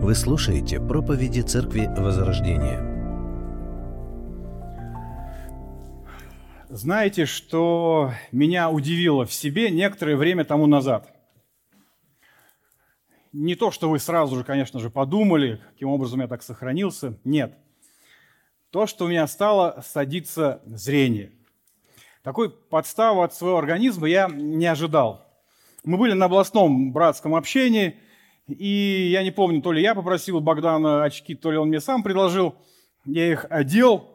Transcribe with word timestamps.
Вы 0.00 0.14
слушаете 0.14 0.78
проповеди 0.78 1.40
Церкви 1.40 1.86
Возрождения. 1.96 2.80
Знаете, 6.68 7.24
что 7.24 8.12
меня 8.30 8.70
удивило 8.70 9.24
в 9.24 9.32
себе 9.32 9.70
некоторое 9.70 10.16
время 10.16 10.44
тому 10.44 10.66
назад? 10.66 11.12
Не 13.32 13.54
то, 13.54 13.70
что 13.70 13.88
вы 13.88 13.98
сразу 13.98 14.36
же, 14.36 14.44
конечно 14.44 14.80
же, 14.80 14.90
подумали, 14.90 15.60
каким 15.72 15.88
образом 15.88 16.20
я 16.20 16.28
так 16.28 16.42
сохранился. 16.42 17.18
Нет. 17.24 17.56
То, 18.70 18.86
что 18.86 19.06
у 19.06 19.08
меня 19.08 19.26
стало 19.26 19.82
садиться 19.84 20.60
зрение. 20.66 21.32
Такой 22.22 22.50
подставы 22.50 23.24
от 23.24 23.34
своего 23.34 23.58
организма 23.58 24.08
я 24.08 24.28
не 24.28 24.66
ожидал. 24.66 25.26
Мы 25.84 25.96
были 25.96 26.12
на 26.12 26.26
областном 26.26 26.92
братском 26.92 27.34
общении, 27.34 27.98
и 28.46 29.08
я 29.10 29.22
не 29.22 29.30
помню, 29.30 29.60
то 29.60 29.72
ли 29.72 29.82
я 29.82 29.94
попросил 29.94 30.40
Богдана 30.40 31.04
очки, 31.04 31.34
то 31.34 31.50
ли 31.50 31.56
он 31.56 31.68
мне 31.68 31.80
сам 31.80 32.02
предложил. 32.02 32.54
Я 33.04 33.30
их 33.30 33.46
одел 33.50 34.08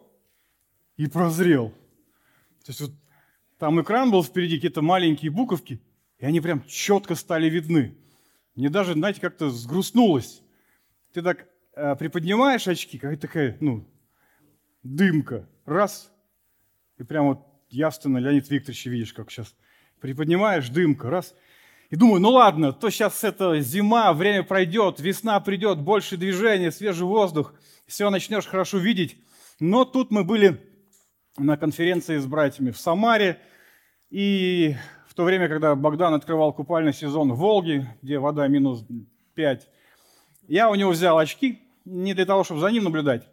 и 0.98 1.08
прозрел. 1.08 1.70
То 2.66 2.70
есть 2.70 2.82
вот 2.82 2.92
там 3.58 3.82
экран 3.82 4.12
был 4.12 4.24
впереди, 4.24 4.56
какие-то 4.56 4.82
маленькие 4.82 5.32
буковки, 5.32 5.82
и 6.18 6.26
они 6.26 6.40
прям 6.42 6.64
четко 6.66 7.16
стали 7.16 7.50
видны. 7.50 7.98
Мне 8.56 8.70
даже, 8.70 8.94
знаете, 8.94 9.22
как-то 9.22 9.50
сгрустнулось. 9.50 10.42
Ты 11.14 11.22
так 11.22 11.48
э, 11.76 11.96
приподнимаешь 11.96 12.68
очки, 12.68 12.98
какая-то 12.98 13.28
такая, 13.28 13.58
ну, 13.60 13.88
дымка. 14.84 15.48
Раз, 15.66 16.12
и 16.98 17.04
прям 17.04 17.28
вот 17.28 17.46
явственно 17.70 18.18
Леонид 18.18 18.50
Викторович 18.50 18.86
видишь, 18.86 19.14
как 19.14 19.30
сейчас 19.32 19.56
приподнимаешь, 20.00 20.70
дымка, 20.70 21.10
раз. 21.10 21.36
И 21.92 21.98
думаю, 21.98 22.22
ну 22.22 22.30
ладно, 22.30 22.72
то 22.72 22.90
сейчас 22.90 23.22
это 23.26 23.60
зима, 23.60 24.14
время 24.14 24.44
пройдет, 24.44 25.02
весна 25.02 25.38
придет, 25.42 25.78
больше 25.78 26.16
движения, 26.16 26.72
свежий 26.72 27.06
воздух, 27.06 27.54
все 27.86 28.10
начнешь 28.10 28.48
хорошо 28.48 28.78
видеть. 28.78 29.18
Но 29.60 29.84
тут 29.84 30.10
мы 30.10 30.24
были 30.24 30.62
на 31.38 31.58
конференции 31.58 32.18
с 32.18 32.26
братьями 32.26 32.72
в 32.72 32.78
Самаре, 32.78 33.40
и 34.10 34.78
в 35.06 35.14
то 35.14 35.26
время, 35.26 35.50
когда 35.50 35.76
Богдан 35.76 36.14
открывал 36.14 36.54
купальный 36.54 36.94
сезон 36.94 37.34
в 37.34 37.38
Волге, 37.38 37.94
где 38.02 38.20
вода 38.20 38.48
минус 38.48 38.86
5, 39.36 39.68
я 40.48 40.70
у 40.70 40.76
него 40.76 40.92
взял 40.92 41.18
очки, 41.18 41.62
не 41.84 42.14
для 42.14 42.26
того, 42.26 42.46
чтобы 42.46 42.62
за 42.62 42.72
ним 42.72 42.86
наблюдать, 42.86 43.28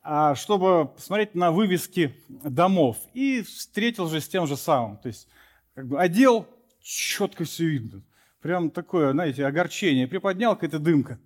а 0.00 0.36
чтобы 0.36 0.86
посмотреть 0.86 1.34
на 1.34 1.50
вывески 1.50 2.14
домов. 2.28 2.98
И 3.14 3.42
встретил 3.42 4.06
же 4.06 4.20
с 4.20 4.28
тем 4.28 4.46
же 4.46 4.56
самым. 4.56 4.96
То 4.98 5.08
есть 5.08 5.26
как 5.74 5.88
бы 5.88 5.98
одел, 5.98 6.46
четко 6.84 7.44
все 7.44 7.64
видно. 7.64 8.02
Прям 8.40 8.70
такое, 8.70 9.12
знаете, 9.12 9.46
огорчение. 9.46 10.06
Приподнял 10.06 10.54
какая-то 10.54 10.78
дымка. 10.78 11.18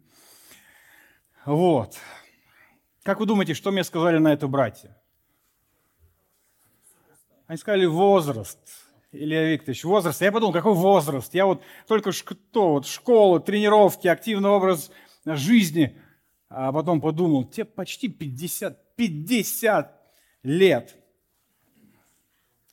Вот. 1.45 1.97
Как 3.03 3.21
вы 3.21 3.27
думаете, 3.27 3.55
что 3.55 3.71
мне 3.71 3.85
сказали 3.85 4.19
на 4.19 4.33
это 4.33 4.47
братья? 4.47 4.97
Они 7.47 7.59
сказали 7.59 7.87
возраст. 7.87 8.59
Илья 9.13 9.45
Викторович, 9.51 9.85
возраст. 9.85 10.21
Я 10.21 10.31
подумал, 10.31 10.53
какой 10.53 10.75
возраст? 10.75 11.33
Я 11.35 11.47
вот 11.47 11.63
только 11.87 12.13
что, 12.13 12.73
вот 12.73 12.87
школа, 12.87 13.41
тренировки, 13.41 14.07
активный 14.07 14.51
образ 14.51 14.91
жизни– 15.25 15.97
а 16.49 16.73
потом 16.73 17.01
подумал, 17.01 17.45
тебе 17.45 17.67
почти 17.67 18.09
50, 18.09 18.97
50 18.97 20.13
лет. 20.45 20.97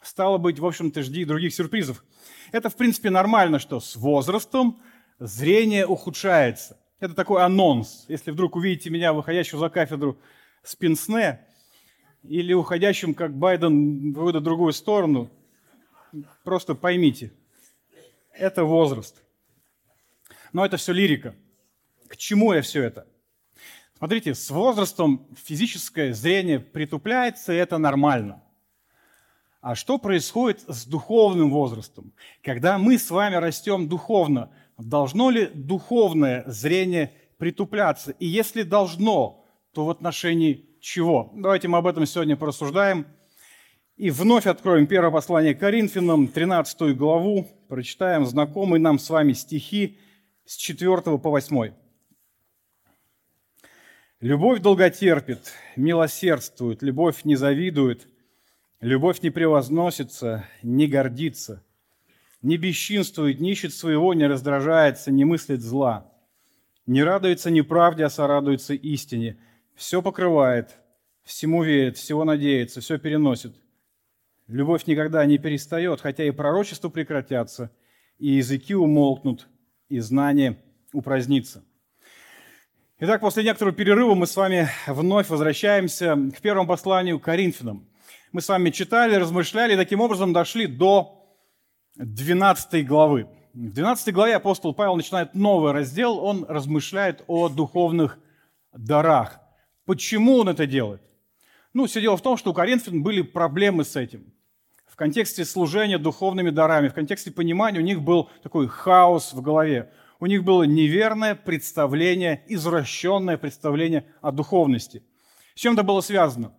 Стало 0.02 0.38
быть, 0.38 0.60
в 0.60 0.66
общем-то, 0.66 1.02
жди 1.02 1.26
других 1.26 1.54
сюрпризов. 1.54 2.04
Это, 2.52 2.70
в 2.70 2.76
принципе, 2.76 3.10
нормально, 3.10 3.60
что 3.60 3.80
с 3.80 3.96
возрастом 3.96 4.82
зрение 5.20 5.86
ухудшается. 5.86 6.78
Это 7.00 7.14
такой 7.14 7.44
анонс. 7.44 8.06
Если 8.08 8.32
вдруг 8.32 8.56
увидите 8.56 8.90
меня, 8.90 9.14
выходящего 9.14 9.60
за 9.60 9.70
кафедру 9.70 10.18
с 10.64 10.76
пенсне, 10.76 11.46
или 12.24 12.54
уходящим, 12.54 13.14
как 13.14 13.36
Байден, 13.38 14.14
в 14.14 14.42
другую 14.42 14.74
сторону, 14.74 15.30
просто 16.44 16.74
поймите, 16.76 17.32
это 18.34 18.64
возраст. 18.64 19.22
Но 20.54 20.66
это 20.66 20.78
все 20.78 20.94
лирика. 20.94 21.36
К 22.08 22.18
чему 22.18 22.54
я 22.54 22.62
все 22.62 22.84
это? 22.84 23.08
Смотрите, 23.98 24.36
с 24.36 24.50
возрастом 24.50 25.28
физическое 25.36 26.14
зрение 26.14 26.60
притупляется, 26.60 27.54
и 27.54 27.58
это 27.58 27.78
нормально. 27.78 28.42
А 29.66 29.74
что 29.74 29.98
происходит 29.98 30.62
с 30.68 30.86
духовным 30.86 31.50
возрастом? 31.50 32.14
Когда 32.44 32.78
мы 32.78 33.00
с 33.00 33.10
вами 33.10 33.34
растем 33.34 33.90
духовно, 33.90 34.52
должно 34.78 35.32
ли 35.32 35.48
духовное 35.56 36.44
зрение 36.46 37.14
притупляться? 37.40 38.12
И 38.12 38.28
если 38.28 38.62
должно, 38.62 39.44
то 39.74 39.86
в 39.86 39.90
отношении 39.90 40.70
чего? 40.80 41.32
Давайте 41.34 41.68
мы 41.68 41.80
об 41.80 41.88
этом 41.88 42.06
сегодня 42.06 42.38
порассуждаем. 42.38 43.08
И 43.98 44.12
вновь 44.12 44.46
откроем 44.46 44.86
первое 44.86 45.10
послание 45.10 45.56
к 45.56 45.60
Коринфянам, 45.62 46.28
13 46.28 46.96
главу, 46.96 47.48
прочитаем 47.68 48.24
знакомые 48.28 48.80
нам 48.80 49.00
с 49.00 49.10
вами 49.10 49.34
стихи 49.34 49.98
с 50.46 50.58
4 50.58 51.02
по 51.18 51.32
8. 51.32 51.74
Любовь 54.20 54.60
долготерпит, 54.60 55.54
милосердствует, 55.76 56.84
любовь 56.84 57.24
не 57.24 57.36
завидует, 57.36 58.08
любовь 58.86 59.24
не 59.24 59.32
превозносится, 59.32 60.46
не 60.62 60.86
гордится, 60.86 61.64
не 62.44 62.56
бесчинствует, 62.58 63.40
не 63.40 63.52
ищет 63.52 63.74
своего, 63.74 64.14
не 64.14 64.28
раздражается, 64.28 65.12
не 65.12 65.26
мыслит 65.26 65.62
зла, 65.62 66.14
не 66.86 67.04
радуется 67.04 67.50
неправде, 67.50 68.06
а 68.06 68.12
сорадуется 68.12 68.76
истине, 68.76 69.40
все 69.74 70.04
покрывает, 70.04 70.78
всему 71.24 71.64
верит, 71.64 71.98
всего 71.98 72.24
надеется, 72.26 72.80
все 72.80 73.00
переносит. 73.00 73.56
Любовь 74.46 74.86
никогда 74.86 75.26
не 75.26 75.40
перестает, 75.40 76.00
хотя 76.00 76.24
и 76.24 76.30
пророчества 76.30 76.90
прекратятся, 76.90 77.72
и 78.20 78.34
языки 78.34 78.76
умолкнут, 78.76 79.48
и 79.90 79.98
знание 79.98 80.60
упразднится. 80.94 81.64
Итак, 83.00 83.22
после 83.22 83.44
некоторого 83.44 83.76
перерыва 83.76 84.14
мы 84.14 84.28
с 84.28 84.36
вами 84.36 84.70
вновь 84.86 85.30
возвращаемся 85.30 86.16
к 86.38 86.40
первому 86.40 86.68
посланию 86.68 87.20
к 87.20 87.24
Коринфянам. 87.24 87.90
Мы 88.36 88.42
с 88.42 88.50
вами 88.50 88.70
читали, 88.70 89.16
размышляли 89.16 89.76
и 89.76 89.78
таким 89.78 90.02
образом 90.02 90.34
дошли 90.34 90.68
до 90.68 91.26
12 91.96 92.86
главы. 92.86 93.30
В 93.54 93.72
12 93.72 94.14
главе 94.14 94.36
апостол 94.36 94.74
Павел 94.74 94.98
начинает 94.98 95.36
новый 95.36 95.72
раздел, 95.72 96.18
он 96.18 96.46
размышляет 96.46 97.24
о 97.28 97.48
духовных 97.48 98.20
дарах. 98.74 99.40
Почему 99.86 100.40
он 100.40 100.50
это 100.50 100.68
делает? 100.68 101.02
Ну, 101.72 101.86
все 101.86 102.02
дело 102.02 102.18
в 102.18 102.22
том, 102.22 102.36
что 102.36 102.52
у 102.52 102.54
коринфян 102.54 103.02
были 103.02 103.22
проблемы 103.22 103.86
с 103.86 103.96
этим. 103.96 104.34
В 104.86 104.98
контексте 104.98 105.46
служения 105.46 105.98
духовными 105.98 106.50
дарами, 106.50 106.90
в 106.90 106.94
контексте 106.94 107.32
понимания 107.32 107.80
у 107.80 107.84
них 107.84 108.02
был 108.02 108.30
такой 108.44 108.68
хаос 108.68 109.32
в 109.32 109.42
голове 109.42 109.94
у 110.20 110.26
них 110.26 110.44
было 110.44 110.64
неверное 110.64 111.36
представление, 111.36 112.44
извращенное 112.48 113.38
представление 113.38 114.06
о 114.22 114.32
духовности. 114.32 115.04
С 115.56 115.60
чем 115.60 115.76
это 115.76 115.84
было 115.84 116.02
связано? 116.02 116.54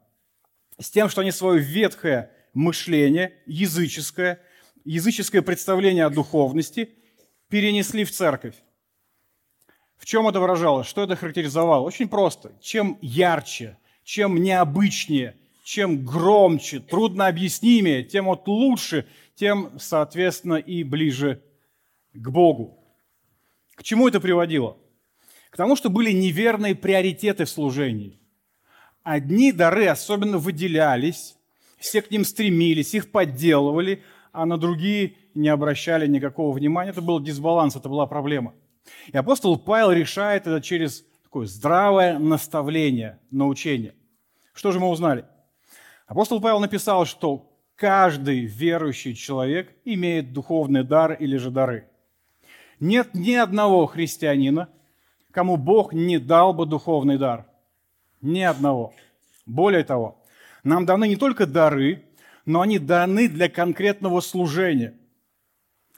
С 0.78 0.90
тем, 0.90 1.08
что 1.08 1.22
они 1.22 1.30
свое 1.30 1.60
ветхое 1.60 2.30
мышление, 2.52 3.34
языческое, 3.46 4.40
языческое 4.84 5.42
представление 5.42 6.04
о 6.04 6.10
духовности 6.10 6.90
перенесли 7.48 8.04
в 8.04 8.10
церковь. 8.10 8.56
В 9.96 10.04
чем 10.04 10.28
это 10.28 10.40
выражалось? 10.40 10.86
Что 10.86 11.02
это 11.02 11.16
характеризовало? 11.16 11.82
Очень 11.82 12.08
просто. 12.08 12.52
Чем 12.60 12.98
ярче, 13.00 13.78
чем 14.04 14.42
необычнее, 14.42 15.36
чем 15.64 16.04
громче, 16.04 16.80
трудно 16.80 17.26
объяснимее, 17.26 18.04
тем 18.04 18.26
вот 18.26 18.46
лучше, 18.46 19.06
тем, 19.34 19.78
соответственно, 19.78 20.56
и 20.56 20.84
ближе 20.84 21.42
к 22.12 22.28
Богу. 22.28 22.78
К 23.74 23.82
чему 23.82 24.08
это 24.08 24.20
приводило? 24.20 24.76
К 25.50 25.56
тому, 25.56 25.76
что 25.76 25.90
были 25.90 26.12
неверные 26.12 26.74
приоритеты 26.74 27.44
в 27.44 27.50
служении. 27.50 28.20
Одни 29.06 29.52
дары 29.52 29.86
особенно 29.86 30.38
выделялись, 30.38 31.36
все 31.78 32.02
к 32.02 32.10
ним 32.10 32.24
стремились, 32.24 32.92
их 32.92 33.12
подделывали, 33.12 34.02
а 34.32 34.46
на 34.46 34.58
другие 34.58 35.14
не 35.34 35.48
обращали 35.48 36.08
никакого 36.08 36.52
внимания. 36.52 36.90
Это 36.90 37.02
был 37.02 37.20
дисбаланс, 37.20 37.76
это 37.76 37.88
была 37.88 38.06
проблема. 38.06 38.52
И 39.12 39.16
апостол 39.16 39.56
Павел 39.58 39.92
решает 39.92 40.48
это 40.48 40.60
через 40.60 41.04
такое 41.22 41.46
здравое 41.46 42.18
наставление, 42.18 43.20
научение. 43.30 43.94
Что 44.52 44.72
же 44.72 44.80
мы 44.80 44.88
узнали? 44.88 45.24
Апостол 46.08 46.40
Павел 46.40 46.58
написал, 46.58 47.04
что 47.06 47.52
каждый 47.76 48.46
верующий 48.46 49.14
человек 49.14 49.72
имеет 49.84 50.32
духовный 50.32 50.82
дар 50.82 51.12
или 51.12 51.36
же 51.36 51.50
дары– 51.52 51.88
нет 52.80 53.14
ни 53.14 53.34
одного 53.34 53.86
христианина, 53.86 54.68
кому 55.30 55.56
Бог 55.56 55.92
не 55.92 56.18
дал 56.18 56.52
бы 56.52 56.66
духовный 56.66 57.18
дар. 57.18 57.46
Ни 58.26 58.40
одного. 58.40 58.92
Более 59.46 59.84
того, 59.84 60.20
нам 60.64 60.84
даны 60.84 61.06
не 61.06 61.14
только 61.14 61.46
дары, 61.46 62.02
но 62.44 62.60
они 62.60 62.80
даны 62.80 63.28
для 63.28 63.48
конкретного 63.48 64.20
служения. 64.20 64.94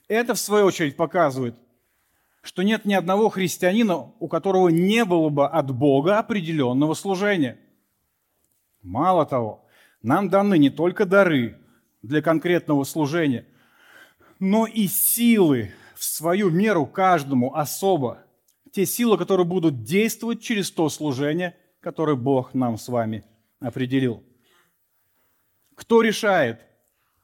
Это, 0.09 0.35
в 0.35 0.39
свою 0.39 0.67
очередь, 0.67 0.95
показывает, 0.95 1.55
что 2.43 2.63
нет 2.63 2.85
ни 2.85 2.93
одного 2.93 3.31
христианина, 3.31 4.13
у 4.19 4.29
которого 4.29 4.69
не 4.69 5.07
было 5.07 5.31
бы 5.31 5.49
от 5.49 5.75
Бога 5.75 6.19
определенного 6.19 6.93
служения. 6.93 7.59
Мало 8.83 9.25
того, 9.25 9.65
нам 10.03 10.29
даны 10.29 10.59
не 10.59 10.69
только 10.69 11.07
дары 11.07 11.57
для 12.03 12.21
конкретного 12.21 12.85
служения, 12.85 13.47
но 14.39 14.67
и 14.67 14.87
силы 14.87 15.73
в 15.95 16.05
свою 16.05 16.51
меру 16.51 16.85
каждому 16.85 17.55
особо. 17.55 18.19
Те 18.71 18.85
силы, 18.85 19.17
которые 19.17 19.47
будут 19.47 19.83
действовать 19.83 20.43
через 20.43 20.71
то 20.71 20.91
служение, 20.91 21.57
которое 21.89 22.17
Бог 22.17 22.53
нам 22.53 22.77
с 22.77 22.87
вами 22.89 23.25
определил. 23.61 24.23
Кто 25.75 26.03
решает, 26.03 26.61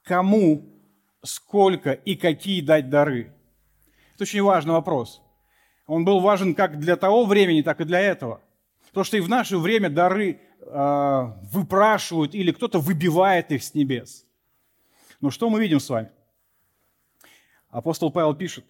кому, 0.01 0.65
сколько 1.23 1.91
и 1.91 2.15
какие 2.15 2.61
дать 2.61 2.89
дары? 2.89 3.31
Это 4.15 4.23
очень 4.23 4.41
важный 4.41 4.73
вопрос. 4.73 5.21
Он 5.85 6.03
был 6.03 6.19
важен 6.19 6.55
как 6.55 6.79
для 6.79 6.95
того 6.95 7.25
времени, 7.25 7.61
так 7.61 7.79
и 7.79 7.83
для 7.83 7.99
этого. 7.99 8.41
Потому 8.87 9.03
что 9.03 9.17
и 9.17 9.19
в 9.19 9.29
наше 9.29 9.59
время 9.59 9.91
дары 9.91 10.41
э, 10.61 11.31
выпрашивают 11.53 12.33
или 12.33 12.51
кто-то 12.51 12.79
выбивает 12.79 13.51
их 13.51 13.63
с 13.63 13.75
небес. 13.75 14.25
Но 15.21 15.29
что 15.29 15.51
мы 15.51 15.61
видим 15.61 15.79
с 15.79 15.87
вами? 15.87 16.09
Апостол 17.69 18.11
Павел 18.11 18.33
пишет, 18.33 18.65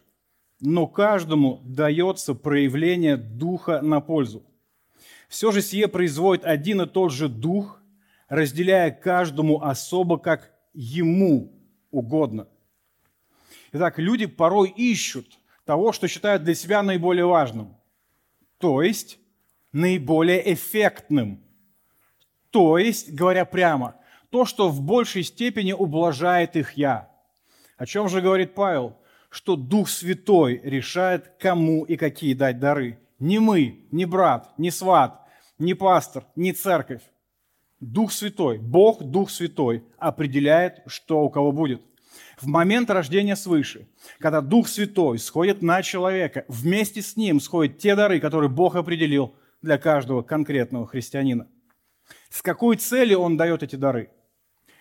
но 0.60 0.88
каждому 0.88 1.62
дается 1.64 2.36
проявление 2.36 3.16
Духа 3.16 3.82
на 3.82 4.02
пользу. 4.02 4.44
Все 5.28 5.52
же 5.52 5.62
сие 5.62 5.88
производит 5.88 6.46
один 6.46 6.82
и 6.82 6.86
тот 6.86 7.12
же 7.12 7.30
Дух, 7.30 7.82
разделяя 8.28 8.92
каждому 8.92 9.62
особо, 9.62 10.18
как 10.18 10.54
ему 10.74 11.54
угодно. 11.92 12.48
Итак, 13.72 14.00
люди 14.00 14.26
порой 14.26 14.70
ищут 14.70 15.40
того, 15.66 15.92
что 15.92 16.08
считают 16.08 16.44
для 16.44 16.56
себя 16.56 16.84
наиболее 16.84 17.26
важным, 17.26 17.76
то 18.58 18.82
есть 18.82 19.20
наиболее 19.72 20.54
эффектным, 20.54 21.44
то 22.52 22.78
есть, 22.78 23.12
говоря 23.12 23.44
прямо, 23.44 23.96
то, 24.30 24.46
что 24.46 24.70
в 24.70 24.82
большей 24.82 25.24
степени 25.24 25.74
ублажает 25.74 26.56
их 26.56 26.74
«я». 26.74 27.12
О 27.78 27.86
чем 27.86 28.08
же 28.08 28.22
говорит 28.22 28.54
Павел? 28.54 28.98
Что 29.30 29.58
Дух 29.58 29.90
Святой 29.90 30.62
решает, 30.64 31.34
кому 31.38 31.84
и 31.84 31.98
какие 31.98 32.34
дать 32.34 32.60
дары. 32.60 32.98
Не 33.20 33.40
мы, 33.40 33.88
не 33.92 34.06
брат, 34.06 34.54
не 34.58 34.72
сват, 34.72 35.22
не 35.58 35.74
пастор, 35.74 36.26
не 36.36 36.52
церковь. 36.52 37.02
Дух 37.80 38.12
Святой, 38.12 38.58
Бог, 38.58 39.04
Дух 39.04 39.30
Святой 39.30 39.84
определяет, 39.98 40.82
что 40.88 41.22
у 41.22 41.30
кого 41.30 41.52
будет. 41.52 41.82
В 42.40 42.48
момент 42.48 42.90
рождения 42.90 43.36
свыше, 43.36 43.88
когда 44.20 44.42
Дух 44.42 44.68
Святой 44.68 45.20
сходит 45.20 45.62
на 45.62 45.82
человека, 45.82 46.46
вместе 46.48 47.02
с 47.02 47.16
ним 47.16 47.40
сходят 47.40 47.78
те 47.78 47.96
дары, 47.96 48.20
которые 48.20 48.50
Бог 48.50 48.76
определил 48.76 49.36
для 49.62 49.78
каждого 49.78 50.22
конкретного 50.22 50.88
христианина. 50.88 51.48
С 52.30 52.42
какой 52.42 52.76
целью 52.76 53.20
Он 53.20 53.38
дает 53.38 53.64
эти 53.64 53.76
дары? 53.76 54.12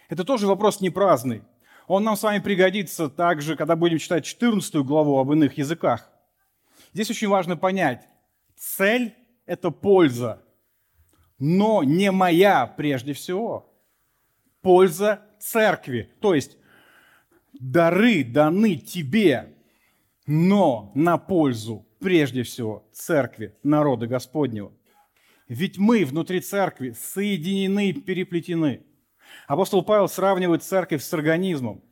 Это 0.09 0.25
тоже 0.25 0.47
вопрос 0.47 0.81
не 0.81 0.91
праздный. 0.91 1.43
Он 1.87 2.03
нам 2.03 2.17
с 2.17 2.23
вами 2.23 2.41
пригодится 2.41 3.09
также, 3.09 3.57
когда 3.57 3.77
будем 3.77 3.99
читать 3.99 4.25
14 4.25 4.77
главу 4.77 5.19
об 5.19 5.33
иных 5.33 5.57
языках. 5.59 6.11
Здесь 6.93 7.11
очень 7.11 7.29
важно 7.29 7.57
понять, 7.57 8.09
цель– 8.76 9.15
это 9.47 9.71
польза, 9.71 10.43
но 11.38 11.82
не 11.82 12.11
моя 12.11 12.67
прежде 12.67 13.12
всего. 13.12 13.73
Польза 14.62 15.21
церкви. 15.38 16.11
То 16.21 16.35
есть 16.35 16.56
дары 17.53 18.25
даны 18.25 18.76
тебе, 18.76 19.55
но 20.26 20.93
на 20.94 21.19
пользу 21.19 21.87
прежде 22.00 22.43
всего 22.43 22.88
церкви, 22.93 23.56
народа 23.62 24.06
Господнего. 24.06 24.73
Ведь 25.49 25.79
мы 25.79 26.05
внутри 26.05 26.41
церкви 26.41 26.93
соединены, 26.93 27.93
переплетены. 27.93 28.82
Апостол 29.47 29.85
Павел 29.85 30.09
сравнивает 30.09 30.62
церковь 30.62 31.03
с 31.03 31.12
организмом. 31.12 31.82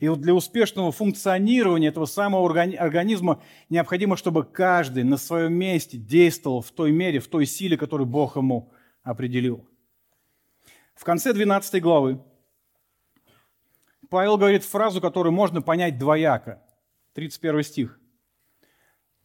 И 0.00 0.08
вот 0.08 0.20
для 0.20 0.32
успешного 0.32 0.92
функционирования 0.92 1.88
этого 1.88 2.06
самого 2.06 2.48
организма 2.48 3.42
необходимо, 3.68 4.16
чтобы 4.16 4.44
каждый 4.44 5.02
на 5.02 5.16
своем 5.16 5.54
месте 5.54 5.98
действовал 5.98 6.62
в 6.62 6.70
той 6.70 6.92
мере, 6.92 7.18
в 7.18 7.26
той 7.26 7.46
силе, 7.46 7.76
которую 7.76 8.06
Бог 8.06 8.36
ему 8.36 8.72
определил. 9.02 9.66
В 10.94 11.04
конце 11.04 11.32
12 11.32 11.82
главы 11.82 12.20
Павел 14.08 14.38
говорит 14.38 14.64
фразу, 14.64 15.00
которую 15.00 15.32
можно 15.32 15.62
понять 15.62 15.98
двояко. 15.98 16.62
31 17.14 17.62
стих. 17.62 18.00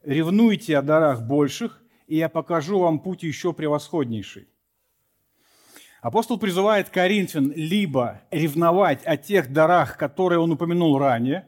«Ревнуйте 0.03 0.77
о 0.77 0.81
дарах 0.81 1.21
больших, 1.21 1.81
и 2.07 2.17
я 2.17 2.27
покажу 2.27 2.79
вам 2.79 2.99
путь 2.99 3.23
еще 3.23 3.53
превосходнейший». 3.53 4.49
Апостол 6.03 6.37
призывает 6.37 6.89
Коринфян 6.89 7.53
либо 7.55 8.23
ревновать 8.29 9.05
о 9.05 9.15
тех 9.15 9.53
дарах, 9.53 9.97
которые 9.97 10.39
он 10.39 10.51
упомянул 10.51 10.99
ранее, 10.99 11.47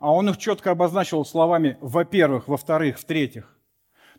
а 0.00 0.12
он 0.12 0.28
их 0.28 0.38
четко 0.38 0.72
обозначил 0.72 1.24
словами 1.24 1.78
«во-первых», 1.80 2.48
«во-вторых», 2.48 2.98
«в-третьих». 2.98 3.56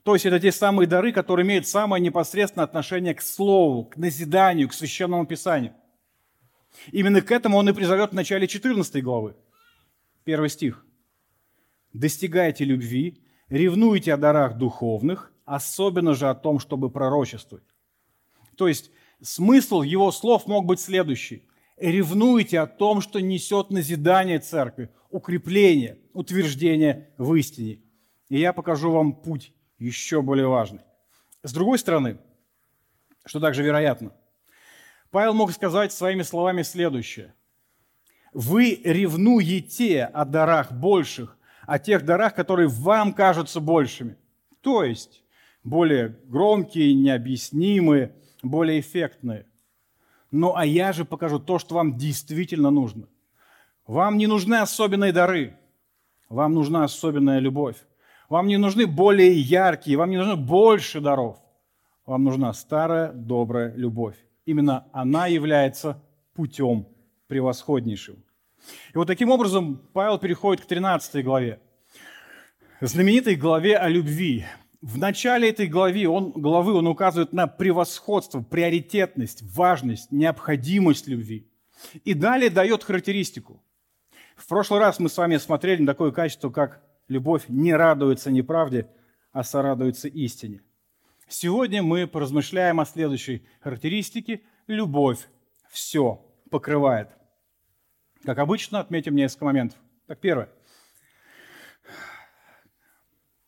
То 0.04 0.14
есть 0.14 0.26
это 0.26 0.40
те 0.40 0.54
самые 0.54 0.88
дары, 0.88 1.12
которые 1.12 1.46
имеют 1.46 1.68
самое 1.68 2.02
непосредственное 2.02 2.64
отношение 2.64 3.14
к 3.14 3.22
Слову, 3.22 3.84
к 3.84 3.98
назиданию, 3.98 4.70
к 4.70 4.74
Священному 4.74 5.26
Писанию. 5.26 5.74
Именно 6.94 7.22
к 7.22 7.30
этому 7.30 7.58
он 7.58 7.68
и 7.68 7.74
призовет 7.74 8.12
в 8.12 8.16
начале 8.16 8.48
14 8.48 9.04
главы. 9.04 9.36
Первый 10.24 10.50
стих. 10.50 10.86
«Достигайте 11.92 12.64
любви, 12.64 13.22
ревнуйте 13.50 14.14
о 14.14 14.18
дарах 14.18 14.58
духовных, 14.58 15.34
особенно 15.44 16.14
же 16.14 16.30
о 16.30 16.36
том, 16.36 16.58
чтобы 16.58 16.90
пророчествовать». 16.90 17.66
То 18.56 18.70
есть 18.70 18.92
Смысл 19.22 19.82
его 19.82 20.12
слов 20.12 20.48
мог 20.48 20.66
быть 20.66 20.80
следующий. 20.80 21.48
Ревнуйте 21.78 22.60
о 22.60 22.68
том, 22.68 23.02
что 23.02 23.20
несет 23.20 23.70
назидание 23.70 24.40
церкви, 24.40 24.90
укрепление, 25.10 26.00
утверждение 26.14 27.10
в 27.18 27.34
истине. 27.36 27.80
И 28.30 28.40
я 28.40 28.54
покажу 28.54 28.92
вам 28.92 29.14
путь 29.14 29.54
еще 29.78 30.22
более 30.22 30.48
важный. 30.48 30.82
С 31.44 31.54
другой 31.54 31.80
стороны, 31.80 32.18
что 33.26 33.40
также 33.40 33.64
вероятно, 33.64 34.12
Павел 35.12 35.34
мог 35.34 35.52
сказать 35.52 35.94
своими 35.94 36.24
словами 36.24 36.62
следующее. 36.62 37.34
Вы 38.34 38.82
ревнуете 38.84 40.04
о 40.06 40.26
дарах 40.26 40.72
больших, 40.72 41.38
о 41.66 41.80
тех 41.80 42.04
дарах, 42.04 42.36
которые 42.36 42.68
вам 42.68 43.14
кажутся 43.14 43.60
большими. 43.60 44.18
То 44.62 44.84
есть 44.84 45.24
более 45.64 46.20
громкие, 46.26 46.94
необъяснимые, 46.94 48.14
более 48.50 48.80
эффектные. 48.80 49.46
Ну 50.32 50.56
а 50.56 50.66
я 50.66 50.94
же 50.94 51.06
покажу 51.06 51.40
то, 51.40 51.60
что 51.60 51.76
вам 51.76 51.98
действительно 51.98 52.72
нужно. 52.72 53.08
Вам 53.88 54.18
не 54.18 54.28
нужны 54.28 54.56
особенные 54.56 55.12
дары, 55.12 55.58
вам 56.30 56.54
нужна 56.54 56.84
особенная 56.84 57.40
любовь. 57.40 57.78
Вам 58.30 58.48
не 58.48 58.58
нужны 58.58 58.88
более 58.88 59.40
яркие, 59.40 59.98
вам 59.98 60.10
не 60.10 60.18
нужно 60.18 60.36
больше 60.36 61.00
даров. 61.00 61.38
Вам 62.06 62.24
нужна 62.24 62.54
старая 62.54 63.12
добрая 63.12 63.74
любовь. 63.76 64.16
Именно 64.46 64.88
она 64.92 65.28
является 65.28 66.02
путем 66.34 66.88
превосходнейшим. 67.28 68.24
И 68.94 68.98
вот 68.98 69.08
таким 69.08 69.30
образом 69.30 69.78
Павел 69.94 70.18
переходит 70.18 70.64
к 70.64 70.68
13 70.68 71.24
главе. 71.24 71.60
Знаменитой 72.82 73.36
главе 73.36 73.78
о 73.78 73.88
любви. 73.88 74.46
В 74.86 75.00
начале 75.00 75.50
этой 75.50 75.66
главы 75.66 76.08
он, 76.08 76.30
главы 76.30 76.74
он 76.74 76.86
указывает 76.86 77.34
на 77.34 77.48
превосходство, 77.48 78.42
приоритетность, 78.42 79.42
важность, 79.42 80.12
необходимость 80.12 81.08
любви. 81.08 81.50
И 82.04 82.14
далее 82.14 82.52
дает 82.52 82.84
характеристику. 82.84 83.64
В 84.36 84.48
прошлый 84.48 84.80
раз 84.80 85.00
мы 85.00 85.10
с 85.10 85.18
вами 85.18 85.38
смотрели 85.38 85.82
на 85.82 85.88
такое 85.88 86.12
качество, 86.12 86.52
как 86.52 86.84
любовь 87.08 87.46
не 87.48 87.74
радуется 87.74 88.30
неправде, 88.30 88.88
а 89.32 89.44
сорадуется 89.44 90.08
истине. 90.08 90.62
Сегодня 91.28 91.82
мы 91.82 92.06
поразмышляем 92.06 92.80
о 92.80 92.86
следующей 92.86 93.44
характеристике. 93.62 94.42
Любовь 94.68 95.28
все 95.72 96.24
покрывает. 96.52 97.10
Как 98.24 98.38
обычно, 98.38 98.82
отметим 98.82 99.16
несколько 99.16 99.46
моментов. 99.46 99.80
Так, 100.06 100.20
первое– 100.20 100.50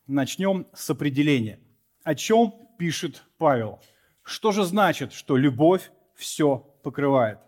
Начнем 0.08 0.68
с 0.74 0.90
определения. 0.90 1.60
О 2.04 2.16
чем 2.16 2.56
пишет 2.78 3.24
Павел? 3.38 3.82
Что 4.24 4.54
же 4.54 4.64
значит, 4.64 5.12
что 5.12 5.36
любовь 5.36 5.92
все 6.16 6.60
покрывает? 6.82 7.40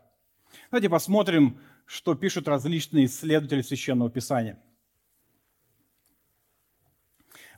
Давайте 0.69 0.89
посмотрим, 0.89 1.61
что 1.85 2.15
пишут 2.15 2.49
различные 2.49 3.05
исследователи 3.05 3.61
Священного 3.61 4.09
Писания. 4.09 4.59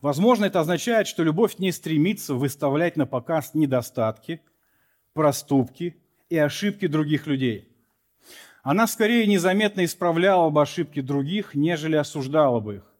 Возможно, 0.01 0.45
это 0.45 0.59
означает, 0.59 1.07
что 1.07 1.23
любовь 1.23 1.57
не 1.57 1.71
стремится 1.71 2.35
выставлять 2.35 2.95
на 2.95 3.07
показ 3.07 3.55
недостатки, 3.55 4.41
проступки 5.13 5.97
и 6.29 6.37
ошибки 6.37 6.85
других 6.85 7.25
людей. 7.25 7.75
Она 8.61 8.85
скорее 8.85 9.25
незаметно 9.25 9.83
исправляла 9.83 10.51
бы 10.51 10.61
ошибки 10.61 11.01
других, 11.01 11.55
нежели 11.55 11.95
осуждала 11.95 12.59
бы 12.59 12.75
их. 12.75 12.90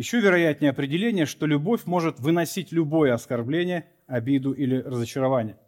Еще 0.00 0.18
вероятнее 0.18 0.70
определение, 0.70 1.26
что 1.26 1.44
любовь 1.44 1.84
может 1.84 2.20
выносить 2.20 2.72
любое 2.72 3.12
оскорбление, 3.12 3.86
обиду 4.06 4.52
или 4.52 4.76
разочарование. 4.76 5.58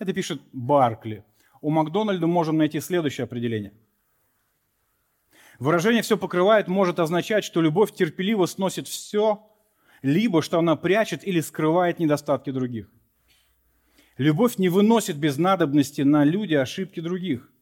Это 0.00 0.12
пишет 0.12 0.42
Баркли. 0.52 1.24
У 1.60 1.70
Макдональда 1.70 2.26
можем 2.26 2.56
найти 2.56 2.80
следующее 2.80 3.26
определение. 3.26 3.72
Выражение 5.60 6.02
«все 6.02 6.18
покрывает» 6.18 6.66
может 6.66 6.98
означать, 6.98 7.44
что 7.44 7.60
любовь 7.60 7.94
терпеливо 7.94 8.46
сносит 8.46 8.88
все, 8.88 9.48
либо 10.02 10.42
что 10.42 10.58
она 10.58 10.74
прячет 10.74 11.24
или 11.24 11.38
скрывает 11.38 12.00
недостатки 12.00 12.50
других. 12.50 12.90
Любовь 14.18 14.58
не 14.58 14.68
выносит 14.68 15.16
без 15.16 15.38
надобности 15.38 16.02
на 16.02 16.24
люди 16.24 16.54
ошибки 16.54 16.98
других, 16.98 17.52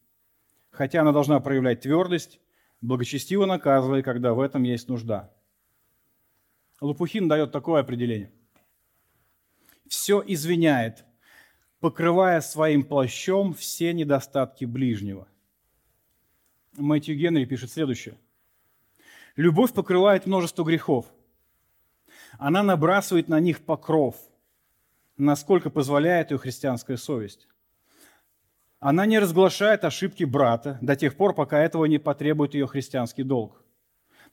хотя 0.71 1.03
она 1.03 1.13
должна 1.13 1.39
проявлять 1.41 1.83
твердость, 1.83 2.41
благочестиво 2.81 3.45
наказывая, 3.45 4.03
когда 4.03 4.33
в 4.33 4.41
этом 4.41 4.63
есть 4.63 4.89
нужда. 4.89 5.31
Лопухин 6.83 7.29
дает 7.29 7.53
такое 7.53 7.81
определение. 7.81 8.33
Все 9.87 10.23
извиняет, 10.27 11.05
покрывая 11.79 12.41
своим 12.41 12.83
плащом 12.83 13.55
все 13.55 13.93
недостатки 13.93 14.65
ближнего. 14.65 15.29
Мэтью 16.77 17.17
Генри 17.17 17.45
пишет 17.45 17.71
следующее. 17.71 18.19
Любовь 19.37 19.73
покрывает 19.73 20.27
множество 20.27 20.65
грехов. 20.65 21.07
Она 22.39 22.65
набрасывает 22.65 23.29
на 23.29 23.39
них 23.39 23.61
покров, 23.61 24.17
насколько 25.17 25.71
позволяет 25.71 26.33
ее 26.33 26.39
христианская 26.39 26.97
совесть. 26.97 27.47
Она 28.81 29.07
не 29.07 29.21
разглашает 29.21 29.85
ошибки 29.85 30.25
брата 30.25 30.79
до 30.83 30.97
тех 30.97 31.17
пор, 31.17 31.33
пока 31.33 31.61
этого 31.61 31.85
не 31.85 31.99
потребует 31.99 32.55
ее 32.55 32.67
христианский 32.67 33.23
долг. 33.23 33.62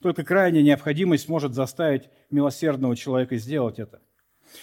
Только 0.00 0.24
крайняя 0.24 0.62
необходимость 0.62 1.28
может 1.28 1.54
заставить 1.54 2.08
милосердного 2.30 2.96
человека 2.96 3.36
сделать 3.36 3.78
это. 3.78 4.00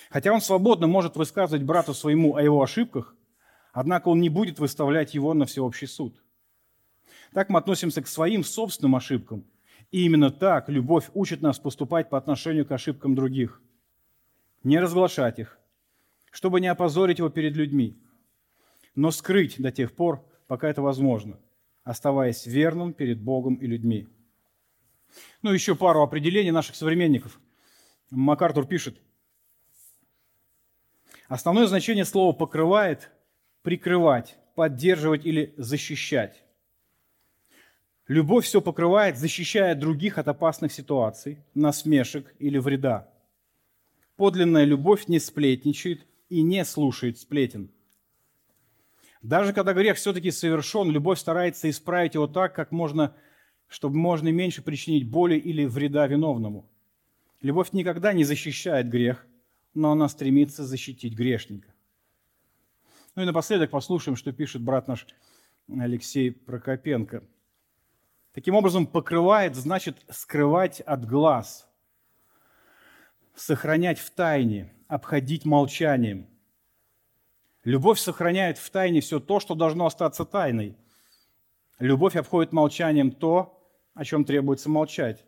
Хотя 0.10 0.34
он 0.34 0.41
свободно 0.41 0.88
может 0.88 1.15
высказывать 1.15 1.63
брату 1.63 1.94
своему 1.94 2.36
о 2.36 2.41
его 2.41 2.62
ошибках, 2.62 3.15
однако 3.72 4.10
он 4.10 4.20
не 4.20 4.29
будет 4.29 4.60
выставлять 4.60 5.13
его 5.13 5.34
на 5.34 5.46
всеобщий 5.46 5.88
суд. 5.88 6.22
Так 7.34 7.50
мы 7.50 7.60
относимся 7.60 8.01
к 8.01 8.08
своим 8.08 8.44
собственным 8.44 8.96
ошибкам. 8.96 9.46
И 9.91 10.03
именно 10.03 10.32
так 10.32 10.70
любовь 10.70 11.10
учит 11.13 11.41
нас 11.41 11.60
поступать 11.60 12.10
по 12.10 12.17
отношению 12.17 12.65
к 12.65 12.72
ошибкам 12.72 13.15
других. 13.15 13.62
Не 14.63 14.79
разглашать 14.79 15.39
их, 15.39 15.60
чтобы 16.32 16.60
не 16.60 16.67
опозорить 16.67 17.20
его 17.20 17.29
перед 17.29 17.56
людьми, 17.56 17.96
но 18.96 19.12
скрыть 19.12 19.62
до 19.62 19.72
тех 19.72 19.94
пор, 19.94 20.25
пока 20.48 20.67
это 20.67 20.82
возможно, 20.82 21.39
оставаясь 21.84 22.46
верным 22.46 22.91
перед 22.91 23.22
Богом 23.22 23.56
и 23.56 23.67
людьми. 23.67 24.08
Ну, 25.42 25.52
еще 25.52 25.76
пару 25.76 26.02
определений 26.02 26.52
наших 26.52 26.76
современников. 26.76 27.40
МакАртур 28.10 28.66
пишет. 28.66 28.98
Основное 31.28 31.68
значение 31.68 32.06
слова 32.06 32.34
«покрывает»– 32.34 33.12
прикрывать, 33.62 34.38
поддерживать 34.56 35.26
или 35.26 35.54
защищать. 35.58 36.44
Любовь 38.08 38.46
все 38.46 38.62
покрывает, 38.62 39.18
защищая 39.18 39.76
других 39.76 40.18
от 40.18 40.30
опасных 40.30 40.72
ситуаций, 40.72 41.40
насмешек 41.54 42.34
или 42.40 42.58
вреда. 42.58 43.10
Подлинная 44.16 44.64
любовь 44.64 45.08
не 45.08 45.20
сплетничает 45.20 46.08
и 46.30 46.42
не 46.42 46.64
слушает 46.64 47.20
сплетен. 47.20 47.70
Даже 49.22 49.52
когда 49.52 49.74
грех 49.74 49.98
все-таки 49.98 50.32
совершен, 50.32 50.90
любовь 50.90 51.20
старается 51.20 51.70
исправить 51.70 52.14
его 52.14 52.28
так, 52.28 52.56
как 52.56 52.72
можно 52.72 53.14
чтобы 53.68 53.98
можно 53.98 54.30
меньше 54.30 54.62
причинить 54.62 55.10
боли 55.10 55.36
или 55.36 55.66
вреда 55.66 56.08
виновному. 56.08 56.70
Любовь 57.42 57.72
никогда 57.74 58.14
не 58.14 58.24
защищает 58.24 58.90
грех, 58.90 59.26
но 59.74 59.92
она 59.92 60.08
стремится 60.10 60.66
защитить 60.66 61.14
грешника. 61.14 61.74
Ну 63.16 63.24
и 63.24 63.26
напоследок 63.26 63.72
послушаем, 63.72 64.16
что 64.16 64.32
пишет 64.32 64.62
брат 64.62 64.88
наш 64.88 65.08
Алексей 65.70 66.32
Прокопенко. 66.32 67.24
Таким 68.34 68.56
образом, 68.56 68.86
покрывает 68.86 69.56
значит 69.56 69.98
скрывать 70.10 70.82
от 70.82 71.06
глаз, 71.06 71.68
сохранять 73.36 74.00
в 74.00 74.12
тайне, 74.12 74.72
обходить 74.88 75.46
молчанием. 75.46 76.28
Любовь 77.64 78.00
сохраняет 78.00 78.58
в 78.58 78.70
тайне 78.70 79.02
все 79.02 79.20
то, 79.20 79.40
что 79.40 79.56
должно 79.56 79.88
остаться 79.88 80.24
тайной. 80.24 80.78
Любовь 81.80 82.16
обходит 82.16 82.54
молчанием 82.54 83.12
то, 83.12 83.57
о 83.98 84.06
чем 84.06 84.25
требуется 84.25 84.70
молчать. 84.70 85.25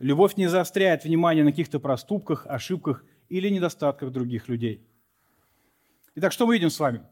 Любовь 0.00 0.36
не 0.36 0.48
заостряет 0.48 1.04
внимание 1.04 1.44
на 1.44 1.52
каких-то 1.52 1.78
проступках, 1.78 2.46
ошибках 2.48 3.04
или 3.28 3.48
недостатках 3.48 4.10
других 4.10 4.48
людей. 4.48 4.86
Итак, 6.16 6.32
что 6.32 6.46
мы 6.46 6.54
видим 6.54 6.70
с 6.70 6.80
вами? 6.80 7.02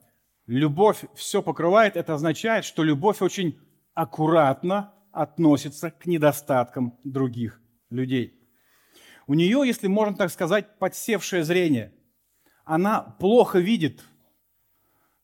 Любовь 0.46 1.04
все 1.14 1.42
покрывает, 1.42 1.96
это 1.96 2.14
означает, 2.14 2.64
что 2.64 2.82
любовь 2.82 3.22
очень 3.22 3.56
аккуратно 3.94 4.92
относится 5.12 5.92
к 5.92 6.06
недостаткам 6.06 6.98
других 7.04 7.60
людей. 7.90 8.34
У 9.28 9.34
нее, 9.34 9.62
если 9.64 9.86
можно 9.86 10.16
так 10.16 10.30
сказать, 10.30 10.78
подсевшее 10.80 11.44
зрение. 11.44 11.94
Она 12.64 13.00
плохо 13.00 13.60
видит. 13.60 14.02